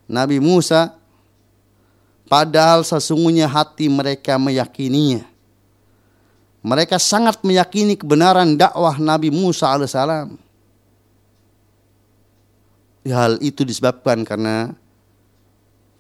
[0.04, 0.92] Nabi Musa
[2.28, 5.24] padahal sesungguhnya hati mereka meyakininya.
[6.60, 10.36] Mereka sangat meyakini kebenaran dakwah Nabi Musa alaihissalam.
[13.08, 14.76] Hal itu disebabkan karena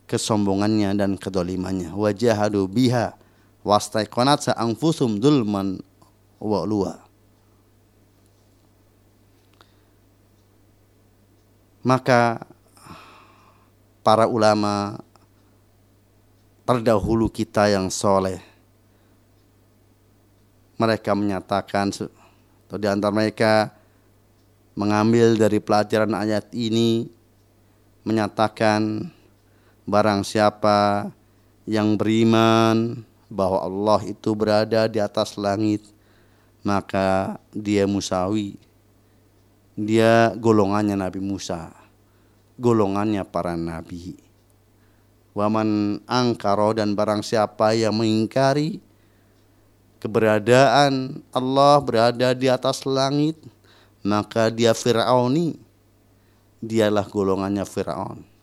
[0.08, 1.92] kesombongannya dan kedolimannya.
[1.92, 3.12] Wajahadu biha
[3.60, 5.84] wastaiqonat sa'angfusum dulman
[6.40, 6.94] wa luwa.
[11.84, 12.42] Maka
[14.00, 14.96] para ulama
[16.64, 18.40] terdahulu kita yang soleh
[20.78, 23.72] mereka menyatakan atau di antara mereka
[24.78, 27.10] mengambil dari pelajaran ayat ini
[28.06, 29.10] menyatakan
[29.88, 31.08] Barang siapa
[31.64, 33.00] yang beriman
[33.32, 35.80] bahwa Allah itu berada di atas langit,
[36.60, 38.60] maka dia Musawi.
[39.72, 41.72] Dia golongannya Nabi Musa,
[42.60, 44.20] golongannya para nabi.
[45.32, 48.84] Waman angkaro dan barang siapa yang mengingkari
[50.04, 53.40] keberadaan Allah berada di atas langit,
[54.04, 55.56] maka dia Fir'auni.
[56.60, 58.36] Dialah golongannya Fir'aun.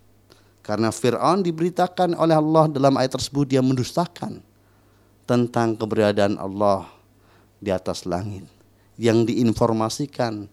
[0.65, 4.41] Karena Fir'aun diberitakan oleh Allah dalam ayat tersebut dia mendustakan
[5.29, 6.89] tentang keberadaan Allah
[7.61, 8.49] di atas langit
[8.97, 10.49] yang diinformasikan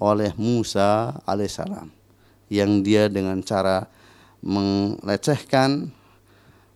[0.00, 1.92] oleh Musa alaihissalam
[2.48, 3.84] yang dia dengan cara
[4.40, 5.92] melecehkan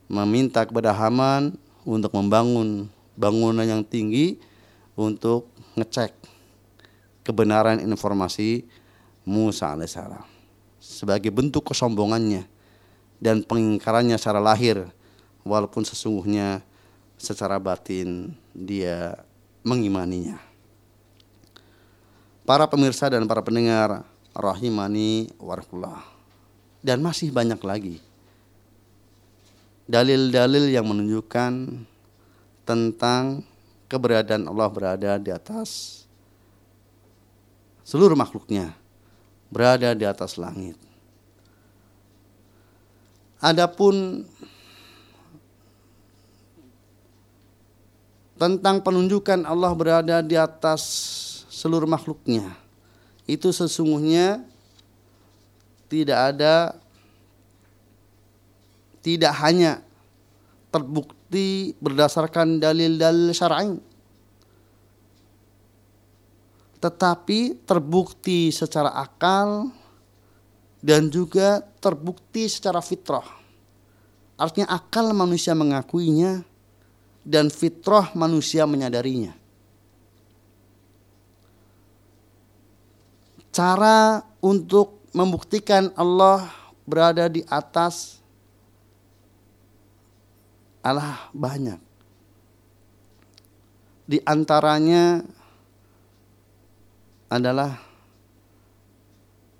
[0.04, 1.56] meminta kepada Haman
[1.88, 2.84] untuk membangun
[3.16, 4.36] bangunan yang tinggi
[4.92, 6.12] untuk ngecek
[7.24, 8.68] kebenaran informasi
[9.24, 10.20] Musa alaihissalam
[10.76, 12.53] sebagai bentuk kesombongannya
[13.24, 14.84] dan pengingkarannya secara lahir
[15.48, 16.60] walaupun sesungguhnya
[17.16, 19.16] secara batin dia
[19.64, 20.36] mengimaninya.
[22.44, 24.04] Para pemirsa dan para pendengar
[24.36, 26.04] rahimani warahmatullah
[26.84, 27.96] dan masih banyak lagi
[29.88, 31.80] dalil-dalil yang menunjukkan
[32.68, 33.40] tentang
[33.88, 36.04] keberadaan Allah berada di atas
[37.84, 38.76] seluruh makhluknya
[39.52, 40.76] berada di atas langit.
[43.44, 44.24] Adapun
[48.40, 50.82] tentang penunjukan Allah berada di atas
[51.52, 52.56] seluruh makhluknya
[53.24, 54.42] itu sesungguhnya
[55.88, 56.76] tidak ada
[59.04, 59.80] tidak hanya
[60.74, 63.78] terbukti berdasarkan dalil-dalil syar'i
[66.82, 69.72] tetapi terbukti secara akal
[70.84, 73.24] dan juga terbukti secara fitrah.
[74.36, 76.44] Artinya akal manusia mengakuinya
[77.24, 79.32] dan fitrah manusia menyadarinya.
[83.48, 86.52] Cara untuk membuktikan Allah
[86.84, 88.20] berada di atas
[90.84, 91.80] Allah banyak.
[94.04, 95.24] Di antaranya
[97.32, 97.80] adalah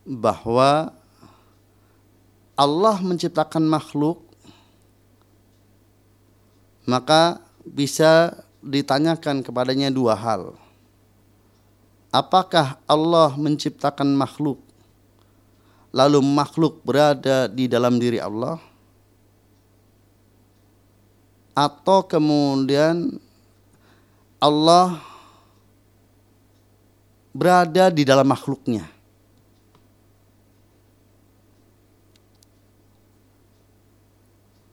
[0.05, 0.93] bahwa
[2.55, 4.22] Allah menciptakan makhluk
[6.84, 10.57] maka bisa ditanyakan kepadanya dua hal.
[12.14, 14.62] Apakah Allah menciptakan makhluk
[15.90, 18.62] lalu makhluk berada di dalam diri Allah?
[21.55, 23.18] Atau kemudian
[24.38, 25.02] Allah
[27.34, 28.93] berada di dalam makhluknya.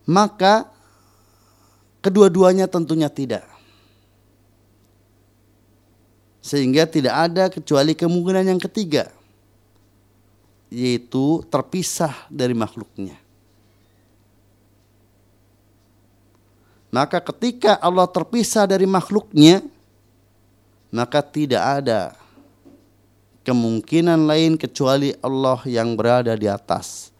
[0.05, 0.67] Maka
[2.01, 3.45] kedua-duanya tentunya tidak.
[6.41, 9.13] Sehingga tidak ada kecuali kemungkinan yang ketiga
[10.71, 13.19] yaitu terpisah dari makhluknya.
[16.91, 19.63] Maka ketika Allah terpisah dari makhluknya,
[20.91, 22.15] maka tidak ada
[23.43, 27.11] kemungkinan lain kecuali Allah yang berada di atas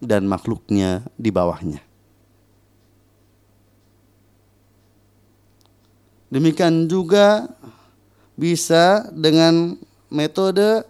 [0.00, 1.91] dan makhluknya di bawahnya.
[6.32, 7.44] Demikian juga
[8.32, 9.76] bisa dengan
[10.08, 10.88] metode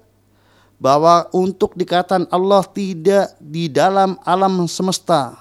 [0.79, 5.35] bahwa untuk dikatakan Allah tidak di dalam alam semesta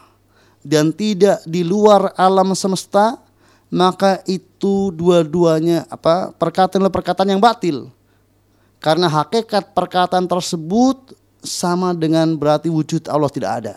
[0.65, 3.21] dan tidak di luar alam semesta
[3.69, 7.89] maka itu dua-duanya apa perkataan-perkataan yang batil
[8.81, 11.13] karena hakikat perkataan tersebut
[11.45, 13.75] sama dengan berarti wujud Allah tidak ada.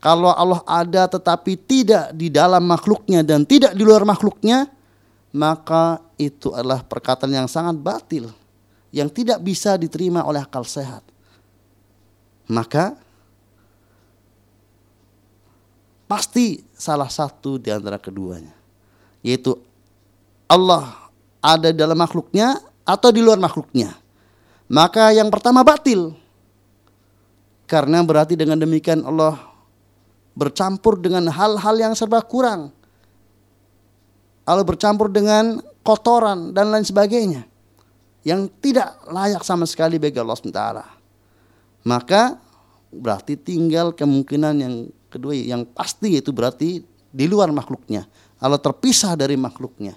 [0.00, 4.70] Kalau Allah ada tetapi tidak di dalam makhluknya dan tidak di luar makhluknya,
[5.30, 8.30] maka itu adalah perkataan yang sangat batil
[8.90, 11.06] yang tidak bisa diterima oleh akal sehat.
[12.50, 12.98] Maka
[16.10, 18.50] pasti salah satu di antara keduanya,
[19.22, 19.54] yaitu
[20.50, 23.94] Allah ada dalam makhluknya atau di luar makhluknya
[24.70, 26.14] maka yang pertama batil.
[27.66, 29.34] Karena berarti dengan demikian Allah
[30.38, 32.70] bercampur dengan hal-hal yang serba kurang.
[34.50, 37.46] Allah bercampur dengan kotoran dan lain sebagainya.
[38.26, 40.64] Yang tidak layak sama sekali bagi Allah SWT.
[41.86, 42.34] Maka
[42.90, 44.74] berarti tinggal kemungkinan yang
[45.06, 46.82] kedua yang pasti itu berarti
[47.14, 48.10] di luar makhluknya.
[48.42, 49.94] Allah terpisah dari makhluknya.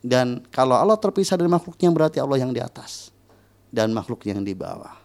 [0.00, 3.12] Dan kalau Allah terpisah dari makhluknya berarti Allah yang di atas
[3.68, 4.96] dan makhluk yang di bawah.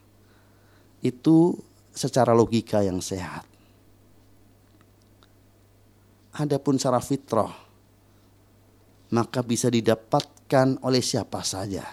[1.03, 1.59] Itu
[1.91, 3.43] secara logika yang sehat.
[6.31, 7.51] Adapun secara fitrah
[9.11, 11.83] maka bisa didapatkan oleh siapa saja.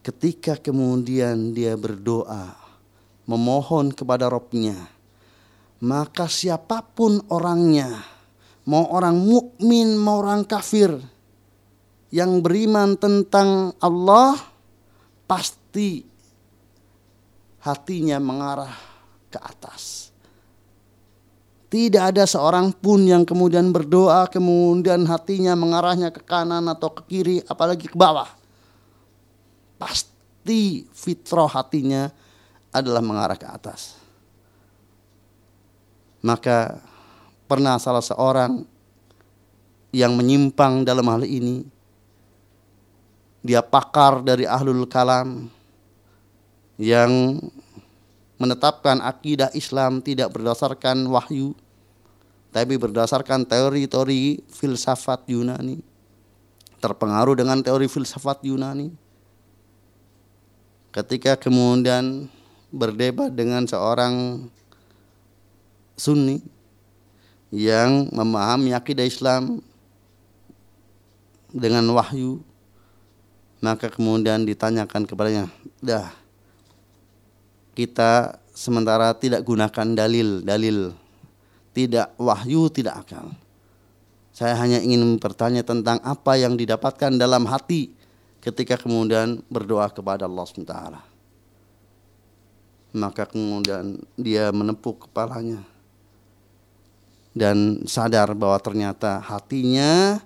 [0.00, 2.54] Ketika kemudian dia berdoa,
[3.28, 4.78] memohon kepada Robnya,
[5.84, 8.02] maka siapa pun orangnya,
[8.64, 10.96] mau orang mukmin, mau orang kafir,
[12.08, 14.38] yang beriman tentang Allah,
[15.28, 16.00] pasti
[17.60, 18.72] hatinya mengarah
[19.28, 20.07] ke atas.
[21.68, 27.36] Tidak ada seorang pun yang kemudian berdoa kemudian hatinya mengarahnya ke kanan atau ke kiri
[27.44, 28.28] apalagi ke bawah.
[29.76, 32.08] Pasti fitrah hatinya
[32.72, 34.00] adalah mengarah ke atas.
[36.24, 36.80] Maka
[37.44, 38.64] pernah salah seorang
[39.92, 41.64] yang menyimpang dalam hal ini
[43.44, 45.48] dia pakar dari ahlul kalam
[46.76, 47.38] yang
[48.38, 51.54] menetapkan akidah Islam tidak berdasarkan wahyu
[52.48, 55.84] tapi berdasarkan teori-teori filsafat Yunani.
[56.78, 58.94] Terpengaruh dengan teori filsafat Yunani.
[60.94, 62.30] Ketika kemudian
[62.72, 64.46] berdebat dengan seorang
[65.98, 66.38] Sunni
[67.50, 69.58] yang memahami akidah Islam
[71.50, 72.44] dengan wahyu
[73.58, 75.50] maka kemudian ditanyakan kepadanya
[75.82, 76.12] dah
[77.78, 80.90] kita sementara tidak gunakan dalil dalil
[81.70, 83.30] tidak wahyu tidak akal
[84.38, 87.90] saya hanya ingin bertanya tentang apa yang didapatkan dalam hati
[88.38, 90.74] ketika kemudian berdoa kepada Allah SWT.
[92.94, 95.66] Maka kemudian dia menepuk kepalanya
[97.34, 100.22] dan sadar bahwa ternyata hatinya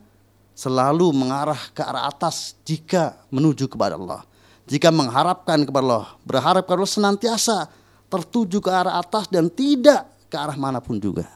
[0.52, 4.28] selalu mengarah ke arah atas jika menuju kepada Allah.
[4.72, 7.68] Jika mengharapkan kepada Allah, berharap kepada Allah senantiasa
[8.08, 11.28] tertuju ke arah atas dan tidak ke arah mana pun juga.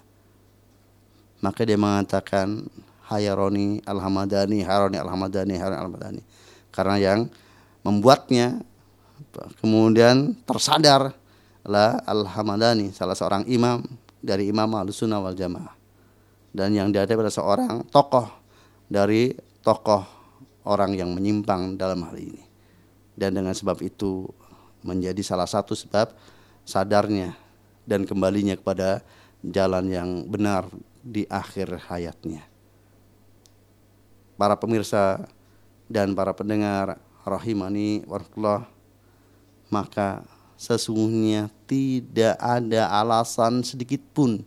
[1.44, 2.64] Maka dia mengatakan
[3.12, 6.22] Hayaroni Al-Hamadani, Haroni Al-Hamadani, Haroni Al-Hamadani.
[6.72, 7.20] Karena yang
[7.84, 8.56] membuatnya
[9.60, 11.12] kemudian tersadar
[11.60, 13.84] lah Al-Hamadani, salah seorang imam
[14.24, 15.76] dari Imam Al-Sunnah wal Jamaah.
[16.56, 18.32] Dan yang dia adalah seorang tokoh
[18.88, 20.08] dari tokoh
[20.64, 22.45] orang yang menyimpang dalam hal ini.
[23.16, 24.28] Dan dengan sebab itu
[24.84, 26.12] menjadi salah satu sebab
[26.62, 27.32] sadarnya
[27.88, 29.00] dan kembalinya kepada
[29.40, 30.68] jalan yang benar
[31.00, 32.44] di akhir hayatnya.
[34.36, 35.24] Para pemirsa
[35.88, 38.68] dan para pendengar rahimani warahmatullah
[39.70, 40.22] maka
[40.58, 44.42] sesungguhnya tidak ada alasan sedikit pun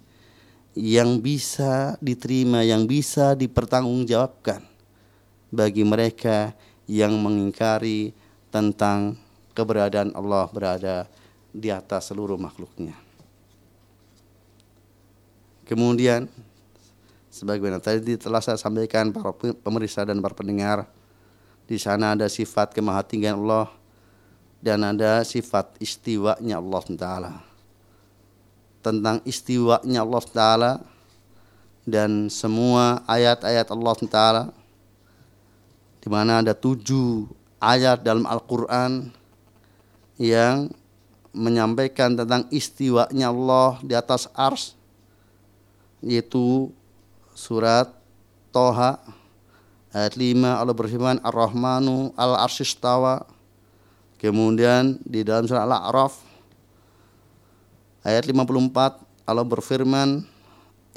[0.78, 4.64] yang bisa diterima, yang bisa dipertanggungjawabkan
[5.50, 6.54] bagi mereka
[6.86, 8.14] yang mengingkari
[8.50, 9.18] tentang
[9.54, 11.06] keberadaan Allah berada
[11.50, 12.94] di atas seluruh makhluknya.
[15.66, 16.26] Kemudian
[17.30, 20.90] sebagaimana tadi telah saya sampaikan para pemeriksa dan para pendengar
[21.70, 23.70] di sana ada sifat kemahatinggian Allah
[24.58, 27.34] dan ada sifat istiwanya Allah Taala
[28.82, 30.72] tentang istiwanya Allah Taala
[31.86, 34.44] dan semua ayat-ayat Allah Taala
[36.02, 37.30] di mana ada tujuh
[37.60, 39.12] ayat dalam Al-Quran
[40.20, 40.72] yang
[41.36, 44.74] menyampaikan tentang istiwanya Allah di atas ars
[46.02, 46.72] yaitu
[47.36, 47.92] surat
[48.50, 48.98] Toha
[49.94, 53.28] ayat 5 Allah berfirman Ar-Rahmanu al-arsyistawa.
[54.20, 56.20] Kemudian di dalam surat Al-A'raf
[58.04, 59.00] ayat 54
[59.30, 60.28] Allah berfirman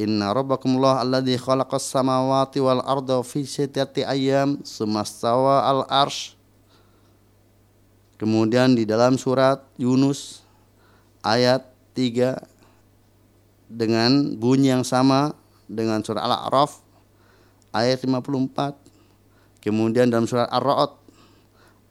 [0.00, 6.34] Inna rabbakumullah alladhi khalaqas samawati wal arda fi sittati ayyam sumastawa al arsh
[8.22, 10.46] Kemudian di dalam surat Yunus
[11.26, 11.66] ayat
[11.98, 12.38] 3
[13.66, 15.34] dengan bunyi yang sama
[15.66, 16.78] dengan surat Al-A'raf
[17.74, 19.58] ayat 54.
[19.58, 20.94] Kemudian dalam surat Ar-Ra'd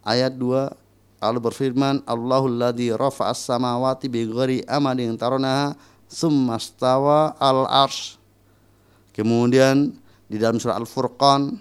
[0.08, 5.76] ayat 2 Allah berfirman Allahul ladzi rafa'as samawati bighairi amadin taronaha
[6.08, 8.16] summa stawa al-arsy.
[9.12, 10.00] Kemudian
[10.32, 11.60] di dalam surat Al-Furqan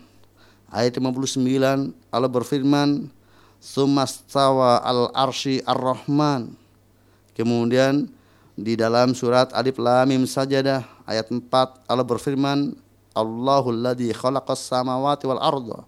[0.71, 1.43] ayat 59
[2.15, 3.19] Allah berfirman
[3.61, 6.57] summa stawa al-arsy ar-rahman.
[7.37, 8.09] Kemudian
[8.57, 11.45] di dalam surat Alif Lam Mim Sajadah ayat 4
[11.87, 12.75] Allah berfirman
[13.13, 15.85] Allahul ladzi khalaqas samawati wal arda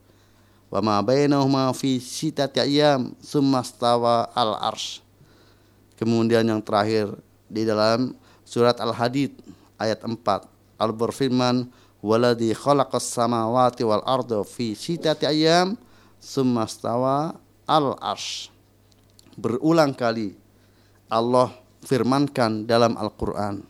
[0.73, 5.05] wa ma bainahuma fi sittati ayyam tsumma stawa al arsy.
[6.01, 7.13] Kemudian yang terakhir
[7.47, 9.37] di dalam surat Al-Hadid
[9.77, 10.17] ayat 4
[10.81, 11.69] Allah berfirman
[12.03, 15.79] waladzi khalaqas samawati wal arda fi sittati ayyam
[16.19, 18.51] tsumma stawa al arsy.
[19.33, 20.37] Berulang kali
[21.09, 21.53] Allah
[21.83, 23.65] firmankan dalam Al-Quran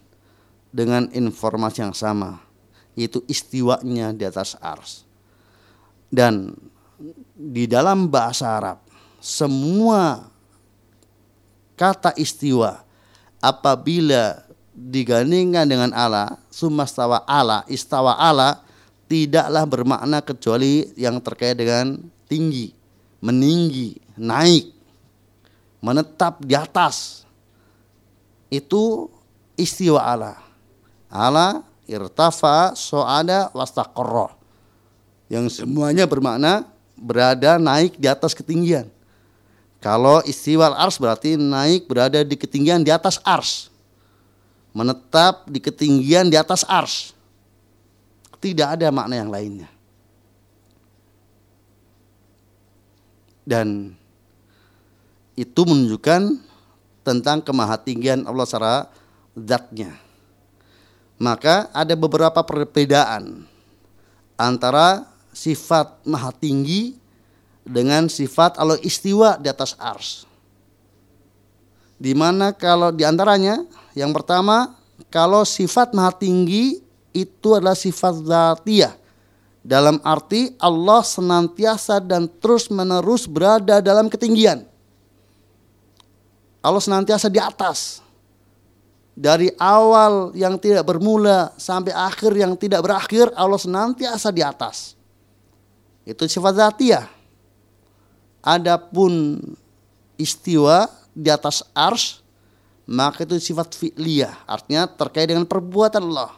[0.72, 2.40] dengan informasi yang sama
[2.93, 5.05] yaitu istiwanya di atas ars
[6.12, 6.53] dan
[7.32, 8.78] di dalam bahasa Arab
[9.16, 10.28] semua
[11.76, 12.84] kata istiwa
[13.40, 14.45] apabila
[14.76, 18.61] digandingkan dengan Allah sumastawa Allah istawa Allah
[19.09, 21.97] tidaklah bermakna kecuali yang terkait dengan
[22.28, 22.82] tinggi
[23.23, 24.75] meninggi naik
[25.79, 27.23] menetap di atas
[28.51, 29.07] itu
[29.57, 30.35] istiwa ala.
[31.07, 34.35] Ala irtafa so'ada wastaqarra.
[35.31, 36.68] Yang semuanya bermakna
[36.99, 38.91] berada naik di atas ketinggian.
[39.83, 43.73] Kalau istiwa ars berarti naik berada di ketinggian di atas ars.
[44.70, 47.16] Menetap di ketinggian di atas ars.
[48.39, 49.68] Tidak ada makna yang lainnya.
[53.43, 53.97] Dan
[55.34, 56.38] itu menunjukkan
[57.03, 58.74] tentang kemahatinggian Allah secara
[59.34, 59.95] zatnya.
[61.18, 63.47] Maka ada beberapa perbedaan
[64.34, 66.99] antara sifat maha tinggi
[67.62, 70.26] dengan sifat Allah istiwa di atas ars.
[72.03, 73.62] Di mana kalau di antaranya
[73.95, 74.74] yang pertama
[75.07, 76.82] kalau sifat maha tinggi
[77.14, 78.95] itu adalah sifat zatiyah.
[79.63, 84.67] Dalam arti Allah senantiasa dan terus menerus berada dalam ketinggian.
[86.63, 88.03] Allah senantiasa di atas.
[89.13, 94.99] Dari awal yang tidak bermula sampai akhir yang tidak berakhir, Allah senantiasa di atas.
[96.03, 97.07] Itu sifat zatiyah.
[98.43, 99.39] Adapun
[100.19, 102.19] istiwa di atas ars,
[102.89, 104.49] maka itu sifat fi'liyah.
[104.49, 106.35] Artinya terkait dengan perbuatan Allah.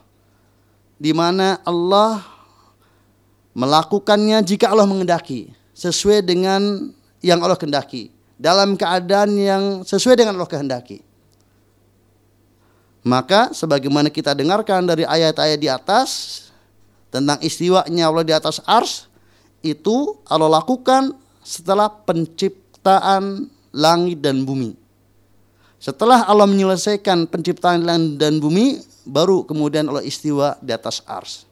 [1.00, 2.33] Di mana Allah
[3.54, 5.54] melakukannya jika Allah mengendaki.
[5.74, 6.90] Sesuai dengan
[7.24, 8.10] yang Allah kehendaki.
[8.36, 11.02] Dalam keadaan yang sesuai dengan Allah kehendaki.
[13.04, 16.08] Maka sebagaimana kita dengarkan dari ayat-ayat di atas
[17.12, 19.06] tentang istiwanya Allah di atas ars
[19.60, 21.12] itu Allah lakukan
[21.44, 23.46] setelah penciptaan
[23.76, 24.72] langit dan bumi.
[25.76, 31.44] Setelah Allah menyelesaikan penciptaan langit dan bumi, baru kemudian Allah istiwa di atas ars.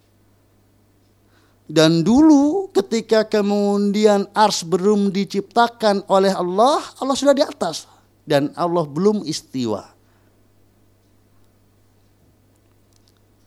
[1.70, 7.86] Dan dulu ketika kemudian ars belum diciptakan oleh Allah, Allah sudah di atas
[8.26, 9.90] dan Allah belum istiwa.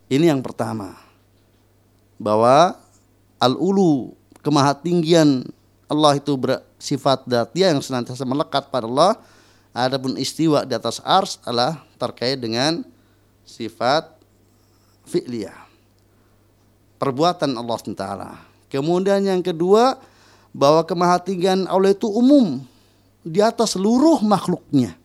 [0.09, 0.95] Ini yang pertama.
[2.15, 2.79] Bahwa
[3.41, 5.43] al-ulu kemahatinggian
[5.85, 9.19] Allah itu bersifat datia yang senantiasa melekat pada Allah.
[9.75, 12.79] Adapun istiwa di atas ars adalah terkait dengan
[13.43, 14.07] sifat
[15.03, 15.64] fi'liyah.
[17.05, 18.05] Perbuatan Allah SWT.
[18.73, 19.93] Kemudian yang kedua,
[20.55, 22.63] bahwa kemahatinggian Allah itu umum
[23.19, 24.95] di atas seluruh makhluknya.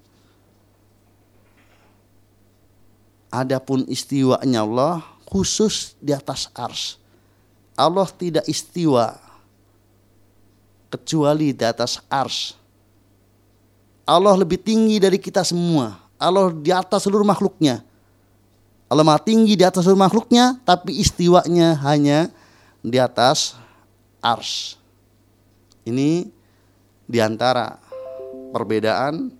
[3.34, 7.02] Adapun istiwanya Allah khusus di atas ars.
[7.74, 9.18] Allah tidak istiwa
[10.86, 12.54] kecuali di atas ars.
[14.06, 15.98] Allah lebih tinggi dari kita semua.
[16.18, 17.82] Allah di atas seluruh makhluknya.
[18.90, 22.26] Allah maha tinggi di atas seluruh makhluknya, tapi istiwanya hanya
[22.82, 23.54] di atas
[24.18, 24.74] ars.
[25.86, 26.26] Ini
[27.06, 27.78] di antara
[28.50, 29.30] perbedaan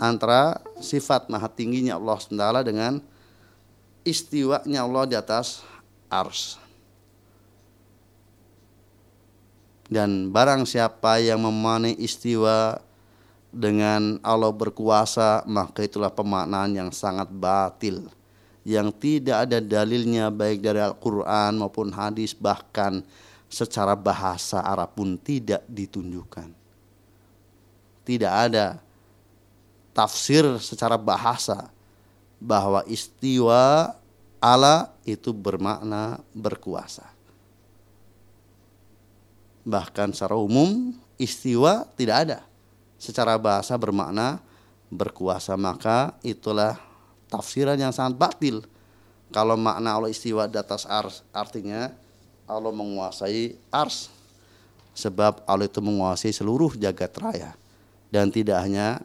[0.00, 2.92] antara sifat maha tingginya Allah SWT dengan
[4.00, 5.60] istiwanya Allah di atas
[6.08, 6.56] ars.
[9.92, 12.80] Dan barang siapa yang memahami istiwa
[13.52, 18.15] dengan Allah berkuasa, maka itulah pemaknaan yang sangat batil.
[18.66, 23.06] Yang tidak ada dalilnya baik dari Al-Quran maupun hadis, bahkan
[23.46, 26.50] secara bahasa Arab pun tidak ditunjukkan.
[28.02, 28.82] Tidak ada
[29.94, 31.70] tafsir secara bahasa
[32.42, 33.94] bahwa istiwa
[34.42, 37.06] Allah itu bermakna berkuasa.
[39.66, 42.38] Bahkan secara umum istiwa tidak ada.
[43.00, 44.38] Secara bahasa bermakna
[44.86, 46.78] berkuasa maka itulah
[47.30, 48.62] tafsiran yang sangat batil.
[49.34, 51.90] Kalau makna Allah istiwa di atas ars artinya
[52.46, 54.08] Allah menguasai ars
[54.94, 57.58] sebab Allah itu menguasai seluruh jagat raya
[58.08, 59.02] dan tidak hanya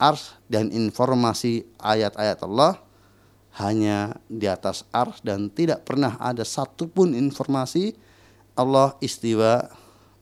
[0.00, 2.80] ars dan informasi ayat-ayat Allah
[3.60, 7.92] hanya di atas ars dan tidak pernah ada satupun informasi
[8.56, 9.68] Allah istiwa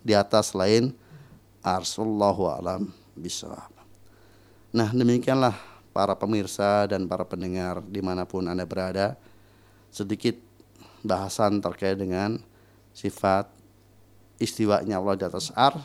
[0.02, 0.92] di atas lain
[1.62, 3.72] arsullahu alam bisawab.
[4.76, 5.56] Nah demikianlah
[5.96, 9.16] para pemirsa dan para pendengar di mana pun anda berada
[9.88, 10.36] sedikit
[11.00, 12.36] bahasan terkait dengan
[12.92, 13.48] sifat
[14.36, 15.80] istiwanya Allah di atas ars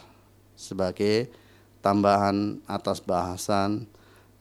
[0.59, 1.32] sebagai
[1.80, 3.88] tambahan atas bahasan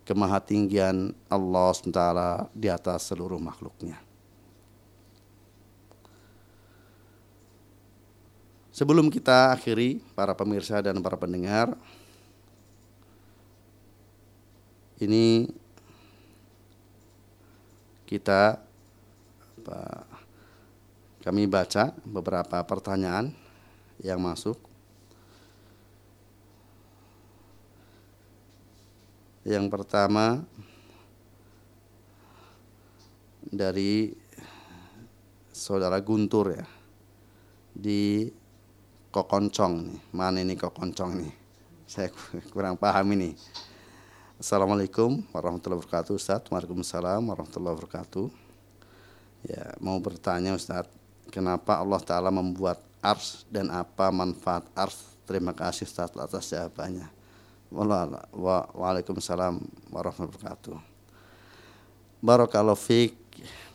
[0.02, 2.02] kemahatinggian Allah SWT
[2.50, 3.94] di atas seluruh makhluknya.
[8.74, 11.78] Sebelum kita akhiri para pemirsa dan para pendengar,
[15.00, 15.48] ini
[18.10, 18.58] kita
[21.22, 23.30] kami baca beberapa pertanyaan
[24.02, 24.58] yang masuk
[29.40, 30.44] Yang pertama
[33.40, 34.12] dari
[35.48, 36.68] saudara Guntur ya
[37.72, 38.28] di
[39.08, 40.00] Kokoncong nih.
[40.12, 41.32] Mana ini Kokoncong nih?
[41.88, 42.12] Saya
[42.52, 43.32] kurang paham ini.
[44.40, 46.40] Assalamualaikum warahmatullahi wabarakatuh Ustaz.
[46.48, 48.32] Waalaikumsalam warahmatullahi wabarakatuh.
[49.44, 50.88] Ya, mau bertanya Ustaz,
[51.28, 54.96] kenapa Allah Ta'ala membuat ars dan apa manfaat ars?
[55.28, 57.12] Terima kasih Ustaz atas jawabannya.
[57.68, 59.60] Waalaikumsalam
[59.92, 60.76] warahmatullahi wabarakatuh.
[62.24, 63.12] Barakallahu fiq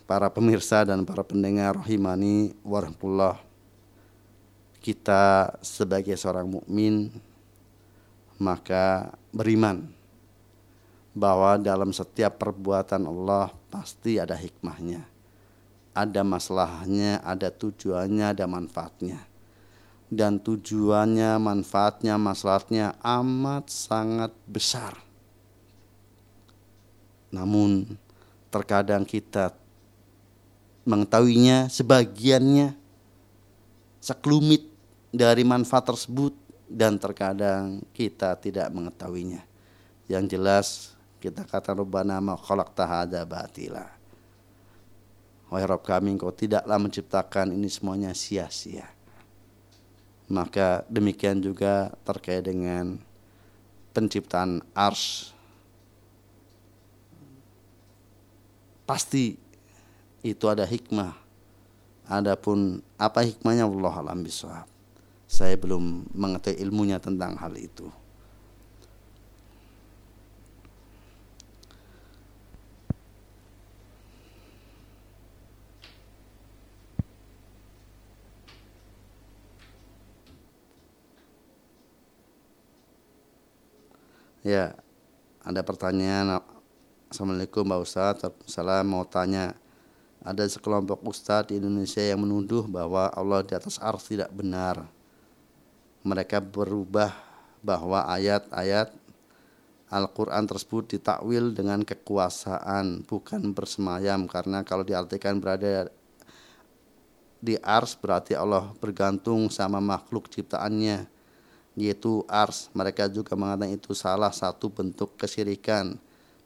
[0.09, 3.37] para pemirsa dan para pendengar rahimani warahmatullah.
[4.81, 7.13] Kita sebagai seorang mukmin
[8.41, 9.93] maka beriman
[11.15, 15.15] bahwa dalam setiap perbuatan Allah pasti ada hikmahnya.
[15.95, 19.23] ada masalahnya, ada tujuannya, ada manfaatnya.
[20.11, 24.99] Dan tujuannya, manfaatnya, masalahnya amat sangat besar.
[27.31, 27.95] Namun
[28.51, 29.55] terkadang kita
[30.83, 32.75] mengetahuinya sebagiannya
[34.03, 34.67] sekelumit
[35.15, 36.35] dari manfaat tersebut
[36.67, 39.47] dan terkadang kita tidak mengetahuinya.
[40.11, 40.67] Yang jelas
[41.25, 43.89] kita kata Rabbana ma khalaqta hadza batila.
[45.49, 48.85] Wahai Rabb kami engkau tidaklah menciptakan ini semuanya sia-sia.
[50.29, 52.97] Maka demikian juga terkait dengan
[53.93, 55.33] penciptaan ars.
[58.85, 59.37] Pasti
[60.21, 61.13] itu ada hikmah.
[62.05, 64.69] Adapun apa hikmahnya Allah alam bisawab.
[65.25, 67.89] Saya belum mengetahui ilmunya tentang hal itu.
[84.45, 84.77] Ya,
[85.41, 86.37] ada pertanyaan.
[87.09, 88.29] Assalamualaikum Mbak Ustadz.
[88.45, 89.57] Salam mau tanya
[90.21, 94.85] ada sekelompok ustadz di Indonesia yang menuduh bahwa Allah di atas ars tidak benar.
[96.05, 97.09] Mereka berubah
[97.65, 98.93] bahwa ayat-ayat
[99.89, 105.89] Al-Quran tersebut ditakwil dengan kekuasaan bukan bersemayam karena kalau diartikan berada
[107.41, 111.14] di ars berarti Allah bergantung sama makhluk ciptaannya
[111.75, 115.99] yaitu ars mereka juga mengatakan itu salah satu bentuk kesyirikan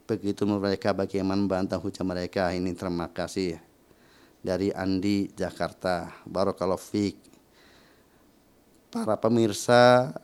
[0.10, 3.62] begitu mereka bagaimana membantah hujah mereka ini terima kasih
[4.40, 6.12] dari Andi Jakarta.
[6.24, 7.18] Barakallahu fiik.
[8.90, 10.16] Para pemirsa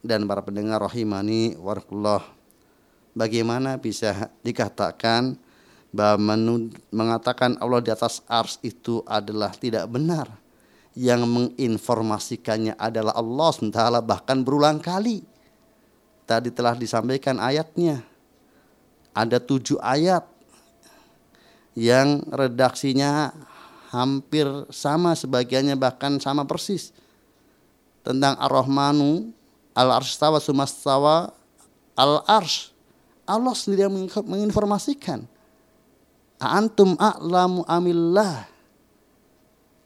[0.00, 2.24] dan para pendengar rahimani warahmatullah.
[3.12, 5.36] Bagaimana bisa dikatakan
[5.92, 6.40] bahwa
[6.88, 10.32] mengatakan Allah di atas ars itu adalah tidak benar.
[10.92, 15.24] Yang menginformasikannya adalah Allah SWT bahkan berulang kali.
[16.28, 18.04] Tadi telah disampaikan ayatnya.
[19.12, 20.24] Ada tujuh ayat
[21.72, 23.32] yang redaksinya
[23.92, 26.92] hampir sama sebagiannya bahkan sama persis
[28.00, 29.32] tentang Ar-Rahmanu
[29.76, 31.32] Al-Arstawa Sumastawa
[31.96, 32.72] Al-Arsh
[33.28, 35.28] Allah sendiri yang menginformasikan
[36.42, 38.51] Antum a'lamu amillah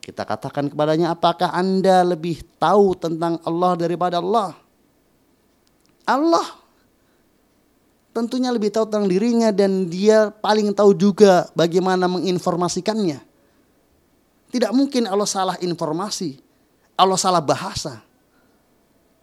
[0.06, 4.54] kita katakan kepadanya apakah anda lebih tahu tentang Allah daripada Allah
[6.06, 6.46] Allah
[8.16, 13.20] tentunya lebih tahu tentang dirinya dan dia paling tahu juga bagaimana menginformasikannya.
[14.48, 16.40] Tidak mungkin Allah salah informasi,
[16.96, 18.00] Allah salah bahasa.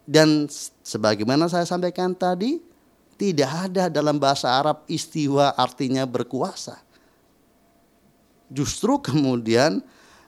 [0.05, 0.45] Dan
[0.85, 2.61] sebagaimana saya sampaikan tadi,
[3.17, 6.77] tidak ada dalam bahasa Arab istiwa artinya berkuasa.
[8.53, 9.81] Justru kemudian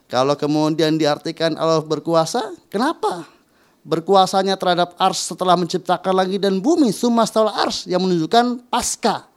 [0.06, 3.36] kalau kemudian diartikan Allah berkuasa, kenapa?
[3.86, 9.30] berkuasanya terhadap ars setelah menciptakan langit dan bumi summa setelah ars yang menunjukkan pasca.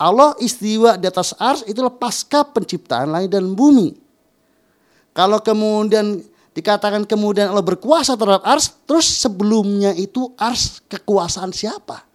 [0.00, 4.00] Allah istiwa di atas ars itulah pasca penciptaan langit dan bumi.
[5.12, 6.24] Kalau kemudian
[6.56, 12.08] dikatakan kemudian Allah berkuasa terhadap ars terus sebelumnya itu ars kekuasaan siapa?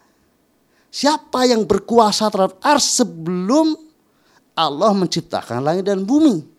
[0.89, 3.77] Siapa yang berkuasa terhadap ars sebelum
[4.57, 6.54] Allah menciptakan langit dan bumi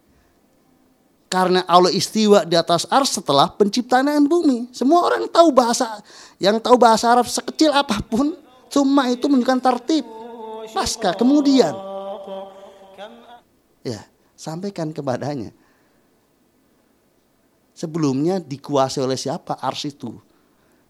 [1.37, 4.72] karena Allah istiwa di atas ars setelah penciptaan bumi.
[4.72, 6.01] Semua orang tahu bahasa
[6.41, 8.32] yang tahu bahasa Arab sekecil apa pun,
[8.72, 10.09] cuma itu menunjukkan tertib.
[10.72, 11.76] Pasca kemudian
[13.84, 14.01] ya,
[14.32, 15.53] sampaikan kepadanya.
[17.76, 20.16] Sebelumnya dikuasai oleh siapa ars itu?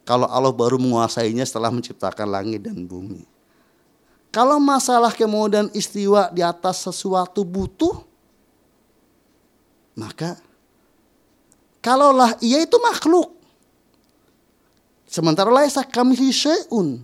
[0.07, 3.27] Kalau Allah baru menguasainya setelah menciptakan langit dan bumi.
[4.31, 8.06] Kalau masalah kemudian istiwa di atas sesuatu butuh,
[9.97, 10.37] maka
[11.81, 13.33] kalaulah ia itu makhluk.
[15.09, 17.01] Sementara laisa kami syai'un.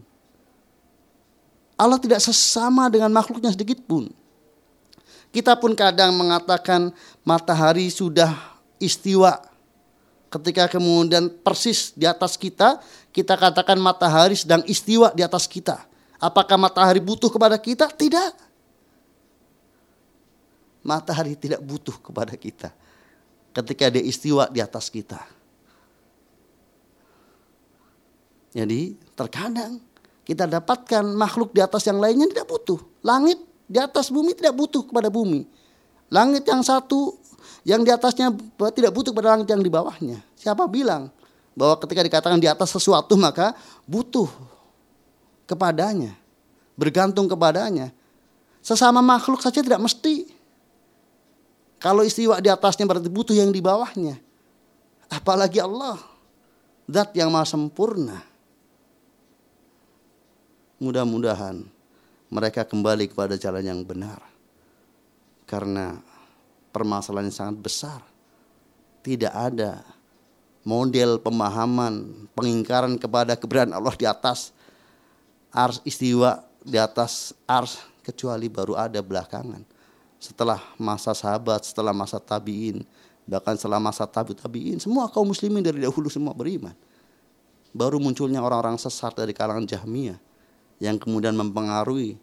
[1.80, 4.12] Allah tidak sesama dengan makhluknya sedikit pun.
[5.32, 6.93] Kita pun kadang mengatakan
[7.24, 8.36] matahari sudah
[8.76, 9.40] istiwa.
[10.28, 12.76] Ketika kemudian persis di atas kita,
[13.12, 15.80] kita katakan matahari sedang istiwa di atas kita.
[16.20, 17.88] Apakah matahari butuh kepada kita?
[17.88, 18.32] Tidak.
[20.84, 22.82] Matahari tidak butuh kepada kita
[23.53, 25.20] ketika dia istiwa di atas kita.
[28.53, 29.80] Jadi terkadang
[30.28, 32.80] kita dapatkan makhluk di atas yang lainnya tidak butuh.
[33.00, 35.48] Langit di atas bumi tidak butuh kepada bumi.
[36.12, 37.16] Langit yang satu
[37.64, 38.28] yang di atasnya
[38.76, 40.20] tidak butuh kepada langit yang di bawahnya.
[40.36, 41.09] Siapa bilang
[41.57, 43.57] bahwa ketika dikatakan di atas sesuatu maka
[43.88, 44.28] butuh
[45.48, 46.12] kepadanya,
[46.76, 47.92] bergantung kepadanya.
[48.62, 50.41] Sesama makhluk saja tidak mesti.
[51.83, 54.14] Kalau istiwa di atasnya berarti butuh yang di bawahnya.
[55.11, 55.99] Apalagi Allah.
[56.87, 58.22] Zat yang maha sempurna.
[60.78, 61.66] Mudah-mudahan
[62.30, 64.22] mereka kembali kepada jalan yang benar.
[65.43, 65.99] Karena
[66.70, 68.01] permasalahan yang sangat besar.
[69.03, 69.83] Tidak ada
[70.62, 74.55] model pemahaman pengingkaran kepada keberadaan Allah di atas
[75.51, 79.66] ars istiwa di atas ars kecuali baru ada belakangan
[80.22, 82.86] setelah masa sahabat setelah masa tabiin
[83.26, 86.78] bahkan setelah masa tabi tabiin semua kaum muslimin dari dahulu semua beriman
[87.74, 90.22] baru munculnya orang-orang sesat dari kalangan Jahmiyah
[90.78, 92.14] yang kemudian mempengaruhi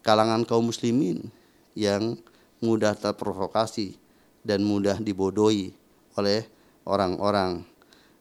[0.00, 1.28] kalangan kaum muslimin
[1.76, 2.16] yang
[2.64, 4.00] mudah terprovokasi
[4.40, 5.76] dan mudah dibodohi
[6.16, 6.48] oleh
[6.88, 7.60] orang-orang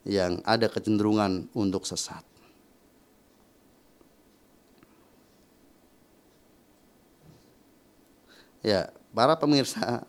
[0.03, 2.23] yang ada kecenderungan untuk sesat.
[8.67, 10.03] Ya, para pemirsa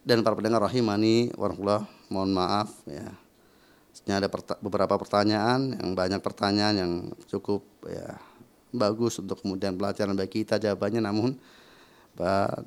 [0.00, 3.12] dan para pendengar rahimani warahmatullah, mohon maaf ya.
[4.08, 4.32] Ini ada
[4.64, 6.92] beberapa pertanyaan yang banyak pertanyaan yang
[7.28, 8.16] cukup ya
[8.72, 11.36] bagus untuk kemudian pelajaran bagi kita jawabannya namun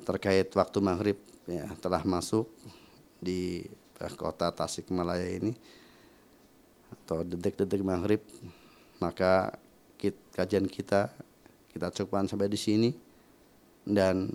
[0.06, 1.18] terkait waktu maghrib
[1.50, 2.46] ya telah masuk
[3.18, 3.66] di
[4.14, 5.58] kota Tasikmalaya ini
[7.02, 8.22] atau detik-detik maghrib
[9.02, 9.58] maka
[10.32, 11.10] kajian kita
[11.74, 12.90] kita cukupkan sampai di sini
[13.84, 14.32] dan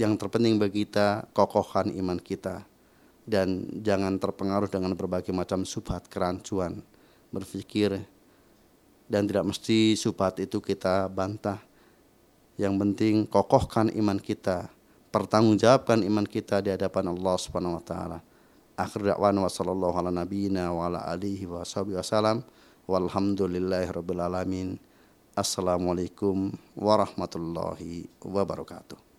[0.00, 2.64] yang terpenting bagi kita kokohkan iman kita
[3.28, 6.80] dan jangan terpengaruh dengan berbagai macam subhat kerancuan
[7.28, 8.00] berpikir
[9.12, 11.60] dan tidak mesti subhat itu kita bantah
[12.56, 14.72] yang penting kokohkan iman kita
[15.10, 18.18] pertanggungjawabkan iman kita di hadapan Allah Subhanahu wa taala.
[18.78, 22.46] Akhir dakwan wa sallallahu ala nabiyyina wa ala alihi wa sahbihi wasallam.
[22.88, 24.68] Walhamdulillahi rabbil alamin.
[25.36, 29.09] Assalamualaikum warahmatullahi wabarakatuh.